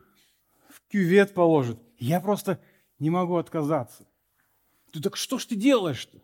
в 0.69 0.81
кювет 0.89 1.35
положат. 1.35 1.81
Я 1.99 2.21
просто 2.21 2.61
не 3.01 3.11
могу 3.11 3.35
отказаться. 3.35 4.07
Ты 4.93 5.03
так 5.03 5.17
что 5.17 5.41
ж 5.41 5.47
ты 5.47 5.57
делаешь-то? 5.57 6.19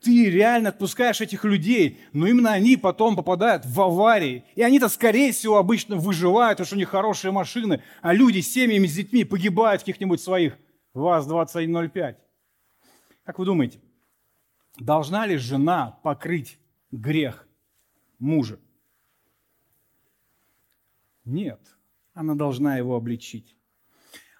Ты 0.00 0.30
реально 0.30 0.68
отпускаешь 0.68 1.20
этих 1.20 1.42
людей, 1.44 1.98
но 2.12 2.28
именно 2.28 2.52
они 2.52 2.76
потом 2.76 3.16
попадают 3.16 3.66
в 3.66 3.80
аварии. 3.80 4.44
И 4.54 4.62
они-то, 4.62 4.88
скорее 4.88 5.32
всего, 5.32 5.56
обычно 5.56 5.96
выживают, 5.96 6.58
потому 6.58 6.66
что 6.66 6.76
у 6.76 6.78
них 6.78 6.90
хорошие 6.90 7.32
машины, 7.32 7.82
а 8.02 8.14
люди 8.14 8.38
с 8.38 8.52
семьями, 8.52 8.86
с 8.86 8.94
детьми 8.94 9.24
погибают 9.24 9.82
в 9.82 9.84
каких-нибудь 9.84 10.20
своих 10.20 10.56
ВАЗ-2105. 10.94 12.14
Как 13.24 13.38
вы 13.40 13.44
думаете, 13.44 13.80
должна 14.84 15.26
ли 15.26 15.36
жена 15.36 15.98
покрыть 16.02 16.58
грех 16.90 17.46
мужа? 18.18 18.58
Нет, 21.24 21.60
она 22.14 22.34
должна 22.34 22.76
его 22.76 22.96
обличить. 22.96 23.56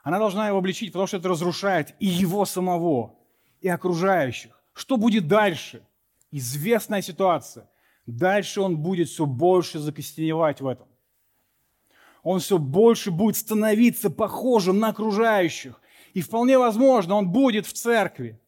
Она 0.02 0.18
должна 0.18 0.48
его 0.48 0.58
обличить, 0.58 0.92
потому 0.92 1.06
что 1.06 1.18
это 1.18 1.28
разрушает 1.28 1.94
и 2.00 2.06
его 2.06 2.44
самого, 2.44 3.14
и 3.60 3.68
окружающих. 3.68 4.60
Что 4.72 4.96
будет 4.96 5.28
дальше? 5.28 5.86
Известная 6.32 7.02
ситуация. 7.02 7.70
Дальше 8.06 8.60
он 8.60 8.78
будет 8.78 9.08
все 9.08 9.26
больше 9.26 9.78
закостеневать 9.78 10.60
в 10.60 10.66
этом. 10.66 10.88
Он 12.24 12.40
все 12.40 12.58
больше 12.58 13.12
будет 13.12 13.36
становиться 13.36 14.10
похожим 14.10 14.80
на 14.80 14.88
окружающих. 14.88 15.80
И 16.14 16.20
вполне 16.20 16.58
возможно, 16.58 17.14
он 17.14 17.30
будет 17.30 17.66
в 17.66 17.72
церкви. 17.72 18.40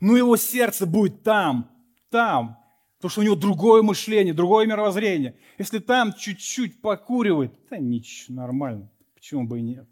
Но 0.00 0.16
его 0.16 0.36
сердце 0.36 0.86
будет 0.86 1.22
там, 1.22 1.70
там. 2.10 2.58
Потому 2.96 3.10
что 3.10 3.20
у 3.20 3.24
него 3.24 3.36
другое 3.36 3.82
мышление, 3.82 4.34
другое 4.34 4.66
мировоззрение. 4.66 5.36
Если 5.58 5.78
там 5.78 6.12
чуть-чуть 6.14 6.80
покуривает, 6.80 7.52
да 7.70 7.78
ничего, 7.78 8.36
нормально. 8.36 8.90
Почему 9.14 9.46
бы 9.46 9.58
и 9.58 9.62
нет? 9.62 9.86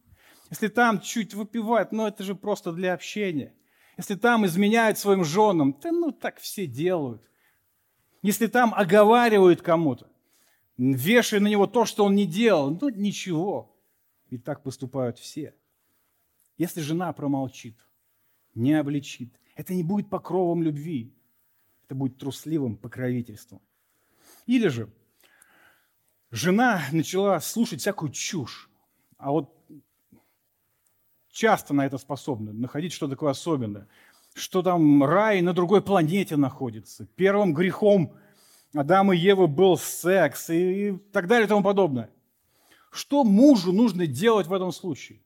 Если 0.50 0.68
там 0.68 1.00
чуть 1.00 1.34
выпивает, 1.34 1.92
ну 1.92 2.06
это 2.06 2.22
же 2.22 2.34
просто 2.34 2.72
для 2.72 2.94
общения. 2.94 3.54
Если 3.96 4.14
там 4.14 4.46
изменяют 4.46 4.98
своим 4.98 5.24
женам, 5.24 5.76
да 5.82 5.92
ну 5.92 6.12
так 6.12 6.38
все 6.38 6.66
делают. 6.66 7.22
Если 8.22 8.46
там 8.46 8.74
оговаривают 8.74 9.62
кому-то, 9.62 10.08
вешая 10.76 11.40
на 11.40 11.48
него 11.48 11.66
то, 11.66 11.84
что 11.84 12.04
он 12.04 12.14
не 12.14 12.26
делал, 12.26 12.70
ну 12.70 12.88
ничего. 12.88 13.76
И 14.30 14.38
так 14.38 14.62
поступают 14.62 15.18
все. 15.18 15.54
Если 16.56 16.80
жена 16.80 17.12
промолчит, 17.12 17.76
не 18.54 18.72
обличит, 18.74 19.34
это 19.54 19.74
не 19.74 19.82
будет 19.82 20.10
покровом 20.10 20.62
любви, 20.62 21.12
это 21.84 21.94
будет 21.94 22.18
трусливым 22.18 22.76
покровительством. 22.76 23.60
Или 24.46 24.68
же 24.68 24.92
жена 26.30 26.82
начала 26.92 27.40
слушать 27.40 27.80
всякую 27.80 28.12
чушь, 28.12 28.70
а 29.16 29.30
вот 29.30 29.54
часто 31.30 31.74
на 31.74 31.86
это 31.86 31.98
способны, 31.98 32.52
находить 32.52 32.92
что 32.92 33.08
такое 33.08 33.30
особенное. 33.30 33.88
Что 34.34 34.62
там 34.62 35.04
рай 35.04 35.42
на 35.42 35.52
другой 35.52 35.80
планете 35.80 36.36
находится. 36.36 37.06
Первым 37.14 37.54
грехом 37.54 38.16
Адама 38.74 39.14
и 39.14 39.18
Евы 39.18 39.46
был 39.46 39.76
секс 39.76 40.50
и 40.50 40.98
так 41.12 41.28
далее 41.28 41.46
и 41.46 41.48
тому 41.48 41.62
подобное. 41.62 42.10
Что 42.90 43.22
мужу 43.22 43.72
нужно 43.72 44.06
делать 44.06 44.48
в 44.48 44.52
этом 44.52 44.72
случае? 44.72 45.20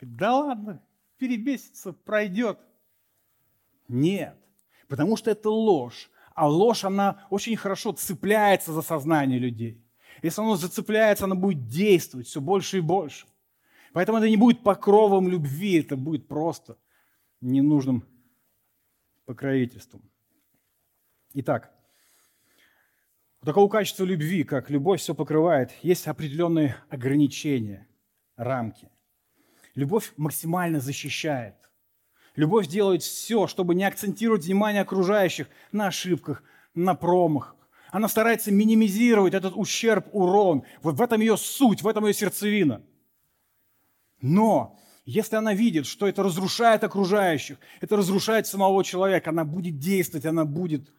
Да 0.00 0.36
ладно, 0.36 0.82
перебесится, 1.16 1.92
пройдет. 1.92 2.58
Нет, 3.92 4.38
потому 4.88 5.16
что 5.16 5.30
это 5.30 5.50
ложь. 5.50 6.10
А 6.34 6.48
ложь, 6.48 6.84
она 6.84 7.26
очень 7.28 7.56
хорошо 7.56 7.92
цепляется 7.92 8.72
за 8.72 8.80
сознание 8.80 9.38
людей. 9.38 9.84
Если 10.22 10.40
оно 10.40 10.56
зацепляется, 10.56 11.24
оно 11.24 11.36
будет 11.36 11.66
действовать 11.66 12.26
все 12.26 12.40
больше 12.40 12.78
и 12.78 12.80
больше. 12.80 13.26
Поэтому 13.92 14.16
это 14.16 14.30
не 14.30 14.38
будет 14.38 14.62
покровом 14.62 15.28
любви, 15.28 15.80
это 15.80 15.96
будет 15.96 16.26
просто 16.26 16.78
ненужным 17.42 18.06
покровительством. 19.26 20.02
Итак, 21.34 21.70
у 23.42 23.44
такого 23.44 23.68
качества 23.68 24.04
любви, 24.04 24.44
как 24.44 24.70
любовь 24.70 25.00
все 25.00 25.14
покрывает, 25.14 25.70
есть 25.82 26.06
определенные 26.08 26.76
ограничения, 26.88 27.86
рамки. 28.36 28.88
Любовь 29.74 30.14
максимально 30.16 30.80
защищает. 30.80 31.56
Любовь 32.34 32.66
делает 32.66 33.02
все, 33.02 33.46
чтобы 33.46 33.74
не 33.74 33.84
акцентировать 33.84 34.44
внимание 34.44 34.82
окружающих 34.82 35.48
на 35.70 35.88
ошибках, 35.88 36.42
на 36.74 36.94
промахах. 36.94 37.56
Она 37.90 38.08
старается 38.08 38.50
минимизировать 38.50 39.34
этот 39.34 39.52
ущерб, 39.54 40.06
урон. 40.12 40.64
Вот 40.82 40.94
в 40.94 41.02
этом 41.02 41.20
ее 41.20 41.36
суть, 41.36 41.82
в 41.82 41.88
этом 41.88 42.06
ее 42.06 42.14
сердцевина– 42.14 42.82
но 44.22 44.78
если 45.04 45.34
она 45.36 45.52
видит, 45.52 45.84
что 45.84 46.06
это 46.06 46.22
разрушает 46.22 46.84
окружающих, 46.84 47.58
это 47.80 47.96
разрушает 47.96 48.46
самого 48.46 48.82
человека, 48.84 49.30
она 49.30 49.44
будет 49.44 49.78
действовать, 49.78 50.24
она 50.24 50.44
будет 50.44 50.90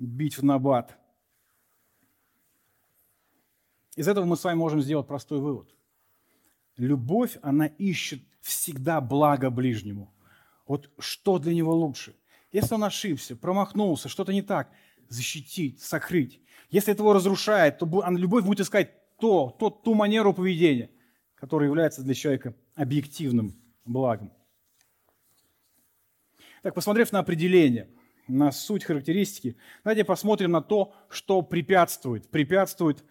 бить 0.00 0.36
в 0.36 0.44
набат. 0.44 0.98
Из 3.94 4.08
этого 4.08 4.24
мы 4.24 4.36
с 4.36 4.42
вами 4.42 4.58
можем 4.58 4.82
сделать 4.82 5.06
простой 5.06 5.38
вывод. 5.38 5.72
Любовь, 6.76 7.38
она 7.42 7.66
ищет 7.66 8.20
всегда 8.44 9.00
благо 9.00 9.50
ближнему. 9.50 10.14
Вот 10.66 10.90
что 10.98 11.38
для 11.38 11.54
него 11.54 11.74
лучше? 11.74 12.14
Если 12.52 12.74
он 12.74 12.84
ошибся, 12.84 13.36
промахнулся, 13.36 14.08
что-то 14.08 14.32
не 14.32 14.42
так, 14.42 14.70
защитить, 15.08 15.82
сокрыть. 15.82 16.40
Если 16.70 16.92
это 16.92 17.02
его 17.02 17.12
разрушает, 17.12 17.78
то 17.78 18.04
любовь 18.10 18.44
будет 18.44 18.60
искать 18.60 18.92
то, 19.18 19.54
то, 19.58 19.70
ту 19.70 19.94
манеру 19.94 20.32
поведения– 20.32 20.90
который 21.44 21.66
является 21.66 22.02
для 22.02 22.14
человека 22.14 22.54
объективным 22.74 23.54
благом. 23.84 24.32
Так, 26.62 26.74
посмотрев 26.74 27.12
на 27.12 27.18
определение, 27.18 27.90
на 28.26 28.50
суть 28.50 28.82
характеристики, 28.82 29.58
давайте 29.84 30.04
посмотрим 30.04 30.52
на 30.52 30.62
то, 30.62 30.94
что 31.10 31.42
препятствует, 31.42 32.30
препятствует 32.30 33.04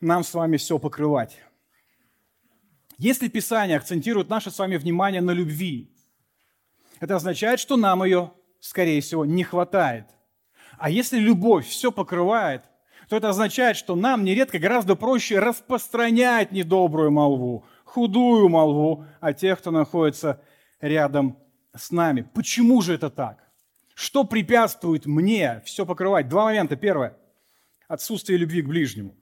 нам 0.00 0.24
с 0.24 0.32
вами 0.32 0.56
все 0.56 0.78
покрывать. 0.78 1.38
Если 3.00 3.28
Писание 3.28 3.78
акцентирует 3.78 4.28
наше 4.28 4.50
с 4.50 4.58
вами 4.58 4.76
внимание 4.76 5.22
на 5.22 5.30
любви, 5.30 5.90
это 7.00 7.16
означает, 7.16 7.58
что 7.58 7.78
нам 7.78 8.04
ее, 8.04 8.32
скорее 8.60 9.00
всего, 9.00 9.24
не 9.24 9.42
хватает. 9.42 10.04
А 10.76 10.90
если 10.90 11.18
любовь 11.18 11.66
все 11.66 11.92
покрывает, 11.92 12.62
то 13.08 13.16
это 13.16 13.30
означает, 13.30 13.78
что 13.78 13.96
нам 13.96 14.22
нередко 14.22 14.58
гораздо 14.58 14.96
проще 14.96 15.38
распространять 15.38 16.52
недобрую 16.52 17.10
молву, 17.10 17.64
худую 17.84 18.50
молву 18.50 19.06
о 19.20 19.32
тех, 19.32 19.60
кто 19.60 19.70
находится 19.70 20.42
рядом 20.82 21.38
с 21.74 21.90
нами. 21.92 22.28
Почему 22.34 22.82
же 22.82 22.92
это 22.92 23.08
так? 23.08 23.50
Что 23.94 24.24
препятствует 24.24 25.06
мне 25.06 25.62
все 25.64 25.86
покрывать? 25.86 26.28
Два 26.28 26.44
момента. 26.44 26.76
Первое– 26.76 27.16
отсутствие 27.88 28.38
любви 28.38 28.60
к 28.60 28.68
ближнему. 28.68 29.16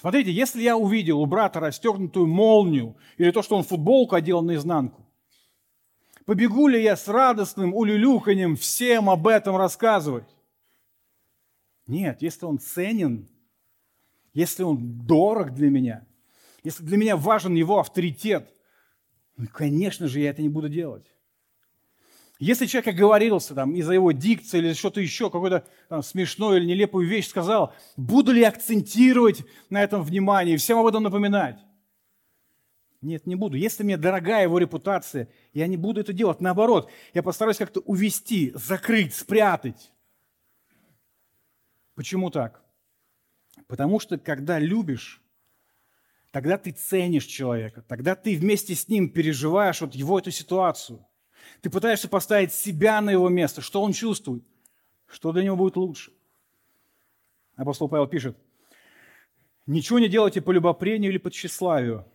Смотрите, 0.00 0.32
если 0.32 0.62
я 0.62 0.78
увидел 0.78 1.20
у 1.20 1.26
брата 1.26 1.60
расстегнутую 1.60 2.26
молнию 2.26 2.96
или 3.18 3.30
то, 3.32 3.42
что 3.42 3.56
он 3.56 3.64
футболку 3.64 4.14
одел 4.14 4.40
наизнанку, 4.40 5.06
побегу 6.24 6.68
ли 6.68 6.82
я 6.82 6.96
с 6.96 7.06
радостным 7.06 7.74
улюлюханием 7.74 8.56
всем 8.56 9.10
об 9.10 9.26
этом 9.26 9.58
рассказывать? 9.58 10.24
Нет, 11.86 12.22
если 12.22 12.46
он 12.46 12.58
ценен, 12.58 13.28
если 14.32 14.62
он 14.62 15.06
дорог 15.06 15.52
для 15.52 15.68
меня, 15.68 16.06
если 16.64 16.82
для 16.82 16.96
меня 16.96 17.18
важен 17.18 17.54
его 17.54 17.78
авторитет, 17.78 18.54
ну, 19.36 19.48
конечно 19.52 20.08
же, 20.08 20.20
я 20.20 20.30
это 20.30 20.40
не 20.40 20.48
буду 20.48 20.70
делать. 20.70 21.04
Если 22.40 22.64
человек 22.64 22.94
оговорился 22.94 23.54
там, 23.54 23.74
из-за 23.74 23.92
его 23.92 24.12
дикции 24.12 24.58
или 24.58 24.72
что-то 24.72 25.02
еще, 25.02 25.28
какую-то 25.28 25.66
там, 25.90 26.02
смешную 26.02 26.56
или 26.56 26.64
нелепую 26.64 27.06
вещь 27.06 27.28
сказал, 27.28 27.74
буду 27.98 28.32
ли 28.32 28.42
акцентировать 28.42 29.44
на 29.68 29.82
этом 29.82 30.02
внимание 30.02 30.54
и 30.54 30.58
всем 30.58 30.78
об 30.78 30.86
этом 30.86 31.02
напоминать? 31.02 31.58
Нет, 33.02 33.26
не 33.26 33.34
буду. 33.34 33.58
Если 33.58 33.82
мне 33.82 33.98
дорогая 33.98 34.44
его 34.44 34.58
репутация, 34.58 35.28
я 35.52 35.66
не 35.66 35.76
буду 35.76 36.00
это 36.00 36.14
делать. 36.14 36.40
Наоборот, 36.40 36.90
я 37.12 37.22
постараюсь 37.22 37.58
как-то 37.58 37.80
увести, 37.80 38.52
закрыть, 38.54 39.14
спрятать. 39.14 39.92
Почему 41.94 42.30
так? 42.30 42.64
Потому 43.66 44.00
что 44.00 44.16
когда 44.16 44.58
любишь, 44.58 45.22
тогда 46.30 46.56
ты 46.56 46.70
ценишь 46.70 47.26
человека, 47.26 47.82
тогда 47.82 48.14
ты 48.14 48.34
вместе 48.34 48.74
с 48.74 48.88
ним 48.88 49.10
переживаешь 49.10 49.82
вот 49.82 49.94
его 49.94 50.18
эту 50.18 50.30
ситуацию. 50.30 51.06
Ты 51.60 51.70
пытаешься 51.70 52.08
поставить 52.08 52.52
себя 52.52 53.00
на 53.00 53.10
его 53.10 53.28
место, 53.28 53.60
что 53.60 53.82
он 53.82 53.92
чувствует, 53.92 54.42
что 55.06 55.32
для 55.32 55.44
него 55.44 55.56
будет 55.56 55.76
лучше. 55.76 56.12
Апостол 57.56 57.88
Павел 57.88 58.06
пишет, 58.06 58.36
«Ничего 59.66 59.98
не 59.98 60.08
делайте 60.08 60.40
по 60.40 60.50
любопрению 60.50 61.10
или 61.10 61.18
по 61.18 61.30
тщеславию, 61.30 62.06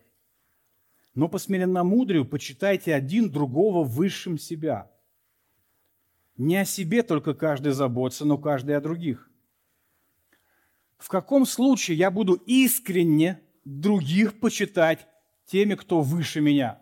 но 1.14 1.28
по 1.28 1.38
смиренномудрию 1.38 2.24
почитайте 2.24 2.94
один 2.94 3.30
другого 3.30 3.84
высшим 3.84 4.38
себя. 4.38 4.90
Не 6.36 6.58
о 6.58 6.64
себе 6.66 7.02
только 7.02 7.32
каждый 7.32 7.72
заботится, 7.72 8.26
но 8.26 8.36
каждый 8.36 8.76
о 8.76 8.80
других. 8.80 9.30
В 10.98 11.08
каком 11.08 11.46
случае 11.46 11.96
я 11.96 12.10
буду 12.10 12.34
искренне 12.34 13.40
других 13.64 14.38
почитать 14.40 15.06
теми, 15.46 15.74
кто 15.74 16.02
выше 16.02 16.40
меня? 16.40 16.80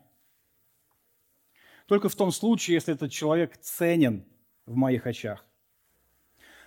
Только 1.86 2.08
в 2.08 2.14
том 2.14 2.32
случае, 2.32 2.74
если 2.74 2.94
этот 2.94 3.10
человек 3.10 3.56
ценен 3.58 4.24
в 4.66 4.74
моих 4.74 5.06
очах. 5.06 5.44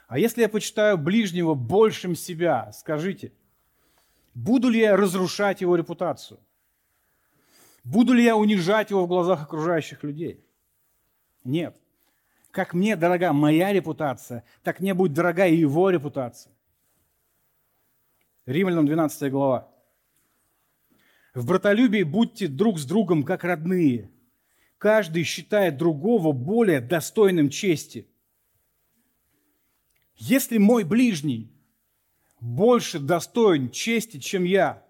А 0.07 0.19
если 0.19 0.41
я 0.41 0.49
почитаю 0.49 0.97
ближнего 0.97 1.53
большим 1.53 2.15
себя, 2.15 2.71
скажите, 2.71 3.33
буду 4.33 4.69
ли 4.69 4.79
я 4.79 4.95
разрушать 4.95 5.61
его 5.61 5.75
репутацию? 5.75 6.39
Буду 7.83 8.13
ли 8.13 8.23
я 8.23 8.35
унижать 8.35 8.91
его 8.91 9.05
в 9.05 9.07
глазах 9.07 9.43
окружающих 9.43 10.03
людей? 10.03 10.45
Нет. 11.43 11.75
Как 12.51 12.73
мне 12.73 12.95
дорога 12.95 13.33
моя 13.33 13.73
репутация, 13.73 14.43
так 14.63 14.79
мне 14.79 14.93
будет 14.93 15.13
дорога 15.13 15.45
и 15.47 15.55
его 15.55 15.89
репутация. 15.89 16.53
Римлянам 18.45 18.85
12 18.85 19.31
глава. 19.31 19.69
В 21.33 21.45
братолюбии 21.45 22.03
будьте 22.03 22.47
друг 22.47 22.79
с 22.79 22.85
другом 22.85 23.23
как 23.23 23.43
родные. 23.43 24.09
Каждый 24.77 25.23
считает 25.23 25.77
другого 25.77 26.31
более 26.33 26.81
достойным 26.81 27.49
чести. 27.49 28.07
Если 30.15 30.57
мой 30.57 30.83
ближний 30.83 31.51
больше 32.39 32.99
достоин 32.99 33.71
чести, 33.71 34.17
чем 34.17 34.43
я, 34.43 34.83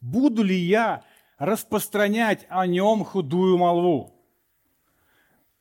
буду 0.00 0.42
ли 0.42 0.56
я 0.56 1.04
распространять 1.38 2.46
о 2.50 2.66
нем 2.66 3.04
худую 3.04 3.56
молву? 3.56 4.14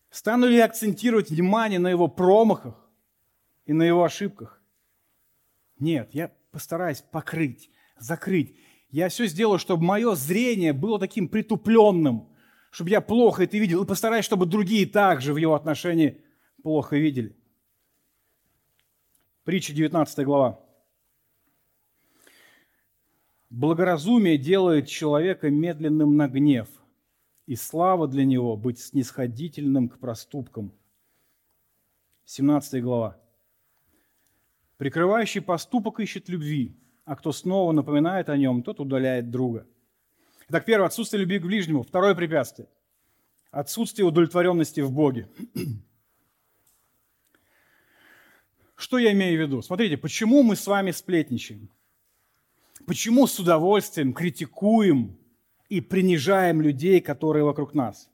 Стану 0.10 0.47
ли 0.47 0.57
я 0.57 0.65
акцентировать 0.65 1.29
внимание 1.29 1.79
на 1.79 1.89
его 1.89 2.07
промахах 2.07 2.89
и 3.65 3.73
на 3.73 3.83
его 3.83 4.03
ошибках? 4.03 4.62
Нет, 5.79 6.10
я 6.13 6.31
постараюсь 6.51 7.01
покрыть, 7.01 7.69
закрыть. 7.97 8.57
Я 8.89 9.10
все 9.10 9.27
сделаю, 9.27 9.60
чтобы 9.60 9.83
мое 9.83 10.15
зрение 10.15 10.73
было 10.73 10.97
таким 10.99 11.27
притупленным, 11.27 12.29
чтобы 12.71 12.89
я 12.89 13.01
плохо 13.01 13.43
это 13.43 13.58
видел, 13.58 13.84
и 13.84 13.88
постараюсь, 13.88 14.25
чтобы 14.25 14.45
другие 14.45 14.86
также 14.86 15.34
в 15.34 15.38
его 15.38 15.56
отношении 15.56 16.21
плохо 16.63 16.97
видели. 16.97 17.36
Притча 19.43 19.73
19 19.73 20.25
глава. 20.25 20.60
Благоразумие 23.49 24.38
делает 24.38 24.88
человека 24.88 25.49
медленным 25.49 26.17
на 26.17 26.27
гнев, 26.27 26.67
и 27.45 27.56
слава 27.56 28.08
для 28.08 28.25
него 28.25 28.58
быть 28.58 28.80
снисходительным 28.80 29.88
к 29.88 29.99
проступкам. 29.99 30.73
17 32.25 32.84
глава. 32.84 33.17
Прикрывающий 34.75 35.41
поступок 35.41 36.01
ищет 36.01 36.27
любви, 36.27 36.77
а 37.06 37.15
кто 37.15 37.32
снова 37.32 37.71
напоминает 37.71 38.27
о 38.27 38.36
нем, 38.36 38.63
тот 38.63 38.82
удаляет 38.82 39.32
друга. 39.32 39.65
Итак, 40.49 40.65
первое– 40.65 40.88
отсутствие 40.88 41.21
любви 41.21 41.39
к 41.39 41.43
ближнему. 41.43 41.83
Второе 41.83 42.15
препятствие– 42.15 42.69
отсутствие 43.51 44.05
удовлетворенности 44.05 44.81
в 44.81 44.91
Боге. 44.91 45.27
Что 48.75 48.97
я 48.97 49.12
имею 49.12 49.38
в 49.38 49.41
виду? 49.41 49.62
Смотрите, 49.62 49.97
почему 49.97 50.43
мы 50.43 50.55
с 50.55 50.67
вами 50.67 50.91
сплетничаем? 50.91 51.69
Почему 52.86 53.27
с 53.27 53.39
удовольствием 53.39 54.13
критикуем 54.13 55.17
и 55.67 55.81
принижаем 55.81 56.62
людей, 56.62 57.01
которые 57.01 57.43
вокруг 57.43 57.73
нас? 57.73 58.10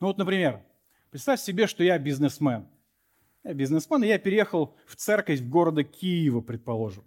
Ну 0.00 0.08
вот, 0.08 0.18
например, 0.18 0.62
представь 1.10 1.40
себе, 1.40 1.66
что 1.66 1.84
я 1.84 1.98
бизнесмен– 1.98 2.68
я 3.46 3.54
бизнесмен, 3.54 4.02
и 4.02 4.08
я 4.08 4.18
переехал 4.18 4.74
в 4.86 4.96
церковь 4.96 5.38
в 5.38 5.48
города 5.48 5.84
Киева, 5.84 6.40
предположим. 6.40 7.04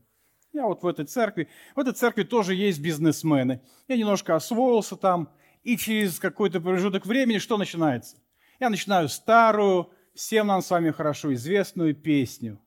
Я 0.52 0.66
вот 0.66 0.84
в 0.84 0.88
этой 0.88 1.06
церкви, 1.06 1.48
в 1.76 1.80
этой 1.80 1.94
церкви 1.94 2.24
тоже 2.24 2.56
есть 2.56 2.80
бизнесмены. 2.80 3.62
Я 3.88 3.98
немножко 3.98 4.36
освоился 4.36 4.96
там, 4.96 5.30
и 5.64 5.78
через 5.78 6.20
какой-то 6.20 6.60
промежуток 6.60 7.06
времени 7.06 7.38
что 7.38 7.58
начинается? 7.58 8.18
Я 8.60 8.70
начинаю 8.70 9.10
старую, 9.10 9.92
всем 10.16 10.48
нам 10.48 10.62
с 10.62 10.70
вами 10.70 10.92
хорошо 10.92 11.34
известную 11.34 11.96
песню. 11.96 12.60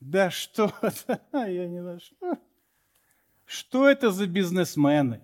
Да 0.00 0.30
что 0.30 0.72
это? 0.80 1.20
Я 1.32 1.66
не 1.66 1.80
знаю, 1.80 2.00
что? 2.00 2.38
Что 3.46 3.90
это 3.90 4.10
за 4.10 4.26
бизнесмены? 4.26 5.20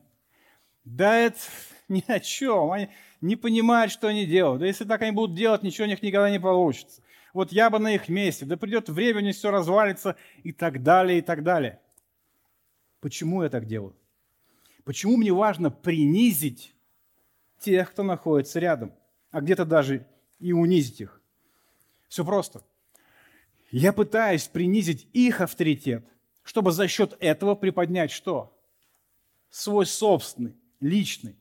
Да 0.85 1.17
это 1.17 1.39
ни 1.89 2.05
о 2.07 2.21
чем. 2.21 2.73
Они 2.73 2.89
не 3.21 3.37
понимают, 3.37 3.93
что 3.93 4.09
они 4.09 4.27
делают. 4.27 4.61
Да 4.61 4.67
если 4.67 4.85
так 4.85 5.01
они 5.03 5.13
будут 5.13 5.37
делать, 5.37 5.63
ничего 5.63 5.87
у 5.87 5.89
них 5.89 6.03
никогда 6.03 6.31
не 6.31 6.39
получится 6.39 7.03
вот 7.33 7.53
я 7.53 7.71
бы 7.71 7.79
на 7.79 7.95
их 7.95 8.09
месте, 8.09 8.45
да 8.45 8.57
придет 8.57 8.89
время, 8.89 9.21
у 9.21 9.23
них 9.23 9.37
все 9.37 9.51
развалится 9.51 10.17
и 10.43 10.53
так 10.53 10.83
далее, 10.83 11.19
и 11.19 11.23
так 11.23 11.43
далее. 11.43 11.81
Почему 13.01 13.43
я 13.43 13.49
так 13.49 13.67
делаю? 13.67 13.97
Почему 14.85 15.17
мне 15.17 15.33
важно 15.33 15.71
принизить 15.71 16.75
тех, 17.59 17.91
кто 17.91 18.03
находится 18.03 18.59
рядом, 18.59 18.93
а 19.31 19.41
где-то 19.41 19.65
даже 19.65 20.07
и 20.39 20.53
унизить 20.53 21.01
их? 21.01 21.21
Все 22.09 22.25
просто. 22.25 22.63
Я 23.71 23.93
пытаюсь 23.93 24.49
принизить 24.49 25.09
их 25.13 25.41
авторитет, 25.41 26.05
чтобы 26.43 26.73
за 26.73 26.89
счет 26.89 27.17
этого 27.21 27.55
приподнять 27.55 28.11
что? 28.11 28.59
Свой 29.49 29.87
собственный, 29.87 30.57
личный. 30.81 31.37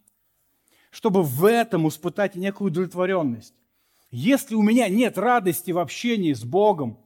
Чтобы 0.92 1.24
в 1.24 1.46
этом 1.46 1.88
испытать 1.88 2.36
некую 2.36 2.72
удовлетворенность. 2.72 3.54
Если 4.12 4.56
у 4.56 4.62
меня 4.62 4.90
нет 4.90 5.18
радости 5.18 5.72
в 5.72 5.78
общении 5.78 6.34
с 6.34 6.44
Богом, 6.44 7.00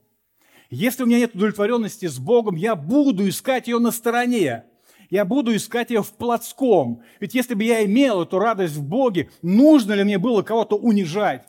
если 0.75 1.03
у 1.03 1.05
меня 1.05 1.19
нет 1.19 1.35
удовлетворенности 1.35 2.07
с 2.07 2.19
Богом, 2.19 2.55
я 2.55 2.75
буду 2.75 3.27
искать 3.27 3.67
ее 3.67 3.79
на 3.79 3.91
стороне. 3.91 4.65
Я 5.09 5.25
буду 5.25 5.55
искать 5.55 5.91
ее 5.91 6.01
в 6.01 6.13
плотском. 6.13 7.03
Ведь 7.19 7.35
если 7.35 7.53
бы 7.53 7.63
я 7.63 7.85
имел 7.85 8.23
эту 8.23 8.39
радость 8.39 8.75
в 8.75 8.83
Боге, 8.83 9.29
нужно 9.41 9.93
ли 9.93 10.03
мне 10.03 10.17
было 10.17 10.41
кого-то 10.41 10.75
унижать? 10.75 11.45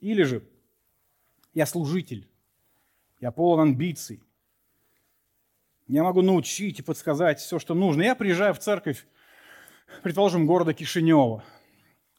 Или 0.00 0.24
же 0.24 0.48
я 1.54 1.66
служитель, 1.66 2.28
я 3.20 3.30
полон 3.30 3.60
амбиций, 3.60 4.22
я 5.86 6.02
могу 6.02 6.22
научить 6.22 6.80
и 6.80 6.82
подсказать 6.82 7.40
все, 7.40 7.58
что 7.58 7.74
нужно. 7.74 8.02
Я 8.02 8.14
приезжаю 8.14 8.54
в 8.54 8.58
церковь, 8.58 9.06
предположим, 10.02 10.46
города 10.46 10.74
Кишинева– 10.74 11.44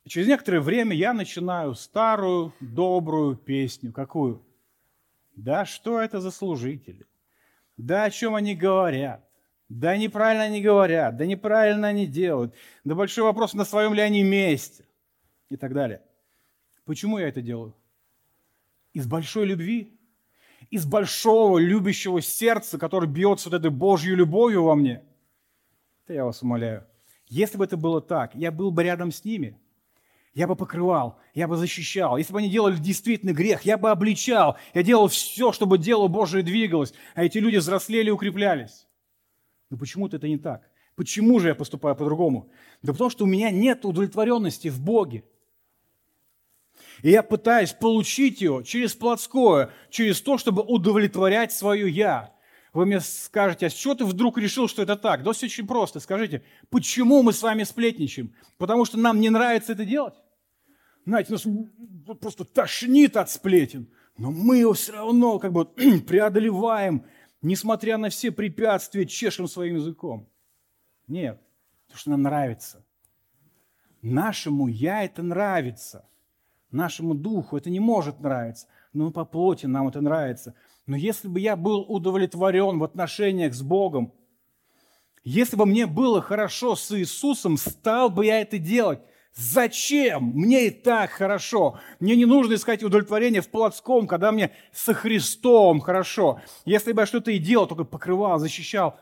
и 0.05 0.10
через 0.10 0.28
некоторое 0.28 0.60
время 0.60 0.95
я 0.95 1.14
начинаю 1.14 1.76
старую 1.76 2.53
добрую 2.60 3.36
песню. 3.36 3.91
Какую? 3.91 4.43
Да 5.40 5.66
что 5.66 6.02
это 6.02 6.20
за 6.20 6.32
служители? 6.32 7.08
Да 7.78 8.04
о 8.04 8.10
чем 8.10 8.36
они 8.36 8.56
говорят? 8.56 9.26
Да 9.70 9.96
неправильно 9.96 10.44
они 10.44 10.62
говорят, 10.62 11.16
да 11.16 11.26
неправильно 11.26 11.88
они 11.88 12.08
делают, 12.08 12.56
да 12.84 12.94
большой 12.94 13.24
вопрос, 13.24 13.54
на 13.54 13.64
своем 13.64 13.94
ли 13.94 14.02
они 14.02 14.22
месте 14.22 14.86
и 15.48 15.56
так 15.56 15.74
далее. 15.74 16.02
Почему 16.84 17.20
я 17.20 17.30
это 17.30 17.42
делаю? 17.42 17.74
Из 18.94 19.08
большой 19.08 19.46
любви, 19.46 19.98
из 20.72 20.86
большого 20.86 21.58
любящего 21.58 22.22
сердца, 22.22 22.78
которое 22.78 23.08
бьется 23.08 23.50
вот 23.50 23.60
этой 23.60 23.72
Божьей 23.72 24.16
любовью 24.16 24.64
во 24.64 24.76
мне. 24.76 25.04
Это 26.04 26.16
я 26.16 26.26
вас 26.26 26.42
умоляю. 26.42 26.86
Если 27.28 27.58
бы 27.58 27.64
это 27.64 27.78
было 27.78 28.02
так, 28.02 28.36
я 28.36 28.52
был 28.52 28.72
бы 28.72 28.84
рядом 28.84 29.14
с 29.14 29.24
ними– 29.24 29.58
я 30.40 30.48
бы 30.48 30.56
покрывал, 30.56 31.20
я 31.34 31.50
бы 31.50 31.58
защищал. 31.58 32.16
Если 32.16 32.32
бы 32.32 32.40
они 32.40 32.50
делали 32.50 32.78
действительно 32.78 33.34
грех, 33.34 33.64
я 33.64 33.78
бы 33.78 33.92
обличал. 33.92 34.56
Я 34.74 34.84
делал 34.84 35.10
все, 35.10 35.52
чтобы 35.52 35.78
дело 35.78 36.08
Божие 36.08 36.44
двигалось, 36.44 36.94
а 37.14 37.26
эти 37.26 37.40
люди 37.40 37.58
взрослели 37.58 38.08
и 38.08 38.12
укреплялись. 38.12 38.88
Но 39.70 39.76
почему-то 39.76 40.16
это 40.16 40.30
не 40.30 40.38
так. 40.38 40.62
Почему 40.96 41.42
же 41.42 41.50
я 41.50 41.56
поступаю 41.56 41.94
по-другому? 41.94 42.50
Да 42.82 42.94
потому 42.94 43.10
что 43.10 43.26
у 43.26 43.28
меня 43.28 43.52
нет 43.52 43.84
удовлетворенности 43.84 44.70
в 44.70 44.80
Боге. 44.80 45.26
И 47.04 47.10
я 47.10 47.22
пытаюсь 47.22 47.74
получить 47.74 48.40
ее 48.40 48.64
через 48.66 48.94
плотское, 48.94 49.72
через 49.90 50.22
то, 50.22 50.38
чтобы 50.38 50.62
удовлетворять 50.62 51.52
свое 51.52 51.90
«я». 51.90 52.34
Вы 52.72 52.86
мне 52.86 53.02
скажете, 53.02 53.66
а 53.66 53.70
с 53.70 53.74
чего 53.74 53.94
ты 53.94 54.06
вдруг 54.06 54.38
решил, 54.38 54.70
что 54.70 54.84
это 54.84 54.96
так? 54.96 55.24
Да 55.24 55.34
все 55.34 55.48
очень 55.48 55.68
просто. 55.68 56.00
Скажите, 56.00 56.44
почему 56.70 57.24
мы 57.24 57.34
с 57.34 57.42
вами 57.42 57.64
сплетничаем? 57.64 58.34
Потому 58.58 58.86
что 58.86 58.98
нам 58.98 59.20
не 59.20 59.30
нравится 59.30 59.74
это 59.74 59.84
делать? 59.84 60.14
Знаете, 61.06 61.32
нас 61.32 61.47
просто 62.20 62.45
тошнит 62.45 63.18
от 63.18 63.30
сплетен. 63.30 63.88
Но 64.18 64.32
мы 64.32 64.58
его 64.58 64.74
все 64.74 64.93
равно 64.93 65.39
как 65.39 65.54
бы 65.54 65.66
преодолеваем, 66.08 67.06
несмотря 67.41 67.97
на 67.97 68.10
все 68.10 68.32
препятствия, 68.32 69.06
чешем 69.06 69.47
своим 69.47 69.76
языком. 69.76 70.28
Нет, 71.08 71.41
потому 71.88 72.00
что 72.00 72.10
нам 72.12 72.22
нравится. 72.22 72.86
Нашему 74.02 74.68
«я» 74.68 75.04
это 75.04 75.24
нравится. 75.24 76.08
Нашему 76.72 77.16
духу 77.16 77.58
это 77.58 77.70
не 77.70 77.80
может 77.80 78.20
нравиться. 78.20 78.68
Но 78.93 79.12
по 79.12 79.26
плоти 79.26 79.66
нам 79.66 79.88
это 79.88 80.02
нравится. 80.02 80.54
Но 80.86 80.95
если 80.95 81.28
бы 81.28 81.39
я 81.39 81.56
был 81.56 81.82
удовлетворен 81.82 82.80
в 82.80 82.84
отношениях 82.84 83.54
с 83.54 83.62
Богом, 83.62 84.14
если 85.24 85.56
бы 85.56 85.66
мне 85.66 85.86
было 85.86 86.22
хорошо 86.22 86.76
с 86.76 86.97
Иисусом, 86.97 87.58
стал 87.58 88.10
бы 88.10 88.26
я 88.26 88.41
это 88.41 88.58
делать. 88.58 89.00
Зачем? 89.34 90.32
Мне 90.36 90.67
и 90.67 90.69
так 90.69 91.11
хорошо. 91.11 91.80
Мне 91.99 92.15
не 92.15 92.25
нужно 92.25 92.55
искать 92.55 92.84
удовлетворение 92.84 93.41
в 93.41 93.49
плотском, 93.49 94.07
когда 94.07 94.32
мне 94.32 94.51
со 94.73 94.93
Христом 94.93 95.80
хорошо. 95.80 96.41
Если 96.65 96.91
бы 96.91 97.01
я 97.01 97.05
что-то 97.05 97.32
и 97.32 97.38
делал, 97.38 97.67
только 97.67 97.84
покрывал, 97.84 98.39
защищал 98.39 98.99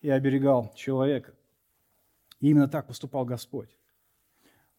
и 0.00 0.10
оберегал 0.10 0.72
человека. 0.76 1.34
И 2.40 2.50
именно 2.50 2.68
так 2.68 2.86
поступал 2.86 3.24
Господь. 3.24 3.70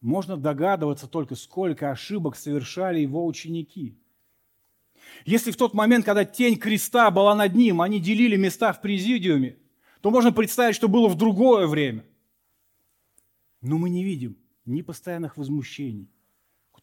Можно 0.00 0.36
догадываться 0.36 1.08
только, 1.08 1.34
сколько 1.34 1.90
ошибок 1.90 2.36
совершали 2.36 3.00
его 3.00 3.26
ученики– 3.26 3.98
если 5.24 5.50
в 5.50 5.56
тот 5.56 5.74
момент, 5.74 6.04
когда 6.04 6.24
тень 6.24 6.56
креста 6.56 7.10
была 7.10 7.34
над 7.34 7.54
ним, 7.54 7.80
они 7.80 8.00
делили 8.00 8.36
места 8.36 8.72
в 8.72 8.80
президиуме, 8.80 9.56
то 10.00 10.10
можно 10.10 10.32
представить, 10.32 10.76
что 10.76 10.88
было 10.88 11.08
в 11.08 11.16
другое 11.16 11.66
время. 11.66 12.04
Но 13.60 13.78
мы 13.78 13.90
не 13.90 14.04
видим 14.04 14.36
ни 14.66 14.82
постоянных 14.82 15.36
возмущений, 15.36 16.10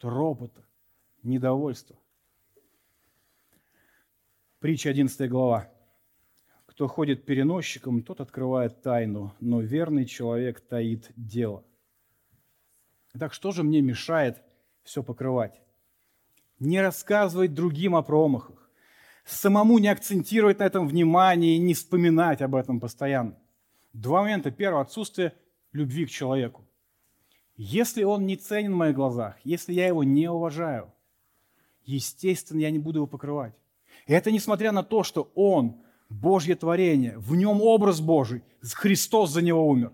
ропота, 0.01 0.65
недовольства. 1.21 1.95
Притча 4.59 4.89
11 4.89 5.29
глава. 5.29 5.71
Кто 6.65 6.87
ходит 6.87 7.25
переносчиком, 7.25 8.01
тот 8.01 8.19
открывает 8.19 8.81
тайну, 8.81 9.33
но 9.39 9.61
верный 9.61 10.05
человек 10.05 10.59
таит 10.59 11.11
дело. 11.15 11.63
Итак, 13.13 13.33
что 13.33 13.51
же 13.51 13.63
мне 13.63 13.81
мешает 13.81 14.41
все 14.83 15.03
покрывать? 15.03 15.63
не 16.63 16.81
рассказывать 16.81 17.53
другим 17.53 17.95
о 17.95 18.01
промахах, 18.01 18.69
самому 19.25 19.79
не 19.79 19.87
акцентировать 19.87 20.59
на 20.59 20.63
этом 20.63 20.87
внимание 20.87 21.55
и 21.55 21.59
не 21.59 21.73
вспоминать 21.73 22.41
об 22.41 22.55
этом 22.55 22.79
постоянно. 22.79 23.37
Два 23.93 24.21
момента. 24.21 24.51
Первое– 24.51 24.81
отсутствие 24.83 25.33
любви 25.71 26.05
к 26.05 26.09
человеку. 26.09 26.62
Если 27.55 28.03
он 28.03 28.25
не 28.25 28.35
ценен 28.35 28.73
в 28.73 28.77
моих 28.77 28.95
глазах, 28.95 29.37
если 29.43 29.73
я 29.73 29.87
его 29.87 30.03
не 30.03 30.29
уважаю, 30.29 30.91
естественно, 31.83 32.59
я 32.59 32.71
не 32.71 32.79
буду 32.79 32.99
его 32.99 33.07
покрывать. 33.07 33.53
Это 34.07 34.31
несмотря 34.31 34.71
на 34.71 34.83
то, 34.83 35.03
что 35.03 35.31
он– 35.35 35.77
Божье 36.09 36.55
творение, 36.55 37.17
в 37.17 37.35
нем 37.35 37.61
образ 37.61 37.99
Божий, 37.99 38.43
Христос 38.61 39.31
за 39.31 39.41
него 39.41 39.67
умер. 39.67 39.91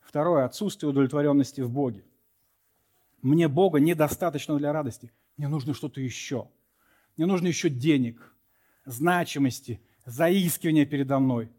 Второе– 0.00 0.44
отсутствие 0.46 0.88
удовлетворенности 0.88 1.60
в 1.60 1.70
Боге. 1.70 2.04
Мне 3.20 3.48
Бога 3.48 3.80
недостаточно 3.80 4.56
для 4.56 4.72
радости. 4.72 5.12
Мне 5.36 5.48
нужно 5.48 5.74
что-то 5.74 6.00
еще. 6.00 6.48
Мне 7.16 7.26
нужно 7.26 7.48
еще 7.48 7.68
денег, 7.68 8.34
значимости, 8.86 9.80
заискивания 10.06 10.86
передо 10.86 11.18
мной. 11.18 11.50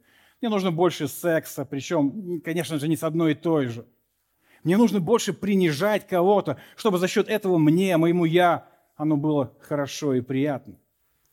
Мне 0.42 0.50
нужно 0.50 0.72
больше 0.72 1.08
секса, 1.08 1.66
причем, 1.66 2.42
конечно 2.42 2.80
же, 2.80 2.88
не 2.88 2.98
с 2.98 3.04
одной 3.04 3.34
и 3.34 3.36
той 3.36 3.68
же. 3.68 3.86
Мне 4.64 4.78
нужно 4.78 5.00
больше 5.00 5.34
принижать 5.34 6.08
кого-то, 6.08 6.58
чтобы 6.76 6.98
за 6.98 7.08
счет 7.08 7.28
этого 7.28 7.58
мне, 7.58 7.98
моему 7.98 8.26
«я» 8.26 8.68
оно 8.96 9.18
было 9.18 9.56
хорошо 9.60 10.14
и 10.14 10.22
приятно. 10.22 10.80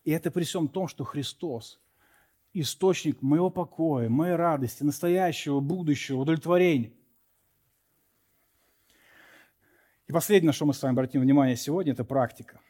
И 0.04 0.10
это 0.10 0.30
при 0.30 0.44
всем 0.44 0.66
том, 0.68 0.88
что 0.88 1.04
Христос– 1.04 1.80
источник 2.52 3.22
моего 3.22 3.50
покоя, 3.50 4.08
моей 4.08 4.34
радости, 4.34 4.82
настоящего, 4.82 5.60
будущего, 5.60 6.18
удовлетворения. 6.18 6.92
И 10.08 10.12
последнее, 10.12 10.48
на 10.48 10.52
что 10.52 10.66
мы 10.66 10.74
с 10.74 10.82
вами 10.82 10.94
обратим 10.94 11.20
внимание 11.20 11.56
сегодня, 11.56 11.92
это 11.92 12.02
практика. 12.02 12.60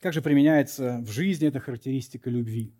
Как 0.00 0.14
же 0.14 0.22
применяется 0.22 0.98
в 1.02 1.10
жизни 1.10 1.48
эта 1.48 1.60
характеристика 1.60 2.30
любви? 2.30 2.72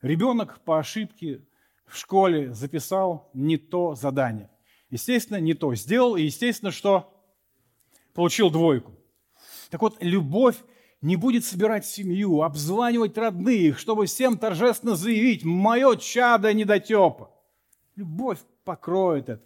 Ребенок 0.00 0.60
по 0.60 0.78
ошибке 0.78 1.42
в 1.90 1.96
школе 1.96 2.52
записал 2.52 3.30
не 3.34 3.56
то 3.56 3.94
задание. 3.94 4.50
Естественно, 4.90 5.38
не 5.38 5.54
то 5.54 5.74
сделал, 5.74 6.16
и 6.16 6.22
естественно, 6.22 6.70
что 6.70 7.12
получил 8.14 8.50
двойку. 8.50 8.92
Так 9.70 9.82
вот, 9.82 9.96
любовь 10.00 10.56
не 11.00 11.16
будет 11.16 11.44
собирать 11.44 11.86
семью, 11.86 12.42
обзванивать 12.42 13.16
родных, 13.16 13.78
чтобы 13.78 14.06
всем 14.06 14.38
торжественно 14.38 14.96
заявить 14.96 15.44
«мое 15.44 15.96
чадо 15.96 16.52
недотепа». 16.52 17.30
Любовь 17.96 18.38
покроет 18.64 19.28
это. 19.28 19.44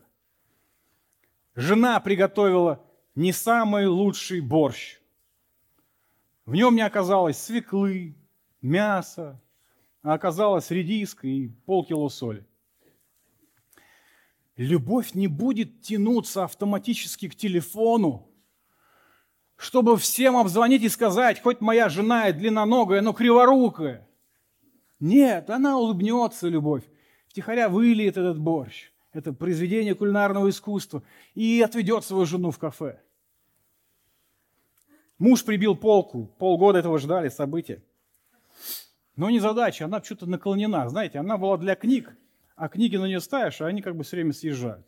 Жена 1.55 2.01
приготовила 2.01 2.83
не 3.15 3.33
самый 3.33 3.87
лучший 3.87 4.41
борщ. 4.41 4.99
В 6.47 6.55
нем 6.55 6.75
не 6.75 6.83
оказалось 6.83 7.39
свеклы, 7.39 8.17
мяса, 8.63 9.41
а 10.03 10.15
оказалось 10.15 10.71
редиска 10.71 11.27
и 11.27 11.49
полкило 11.49 12.09
соли. 12.09 12.45
Любовь 14.57 15.15
не 15.15 15.29
будет 15.29 15.81
тянуться 15.83 16.45
автоматически 16.45 17.29
к 17.29 17.35
телефону, 17.35 18.29
чтобы 19.57 19.97
всем 19.97 20.37
обзвонить 20.37 20.83
и 20.83 20.89
сказать, 20.89 21.41
хоть 21.41 21.61
моя 21.61 21.89
жена 21.89 22.29
и 22.29 22.33
длинноногая, 22.33 23.01
но 23.01 23.13
криворукая. 23.13 24.07
Нет, 25.01 25.51
она 25.51 25.79
улыбнется, 25.79 26.49
любовь, 26.49 26.85
втихаря 27.27 27.69
выльет 27.69 28.17
этот 28.17 28.39
борщ 28.39 28.93
это 29.13 29.33
произведение 29.33 29.95
кулинарного 29.95 30.49
искусства, 30.49 31.03
и 31.35 31.61
отведет 31.61 32.05
свою 32.05 32.25
жену 32.25 32.51
в 32.51 32.59
кафе. 32.59 33.01
Муж 35.19 35.45
прибил 35.45 35.77
полку, 35.77 36.27
полгода 36.39 36.79
этого 36.79 36.99
ждали 36.99 37.29
события. 37.29 37.83
Но 39.17 39.31
не 39.31 39.41
задача, 39.41 39.85
она 39.85 40.03
что-то 40.03 40.27
наклонена. 40.27 40.89
Знаете, 40.89 41.19
она 41.19 41.37
была 41.37 41.59
для 41.59 41.75
книг, 41.75 42.17
а 42.57 42.69
книги 42.69 42.97
на 42.97 43.07
нее 43.07 43.21
ставишь, 43.21 43.61
а 43.61 43.67
они 43.67 43.83
как 43.83 43.97
бы 43.97 44.05
все 44.05 44.17
время 44.17 44.33
съезжают. 44.33 44.87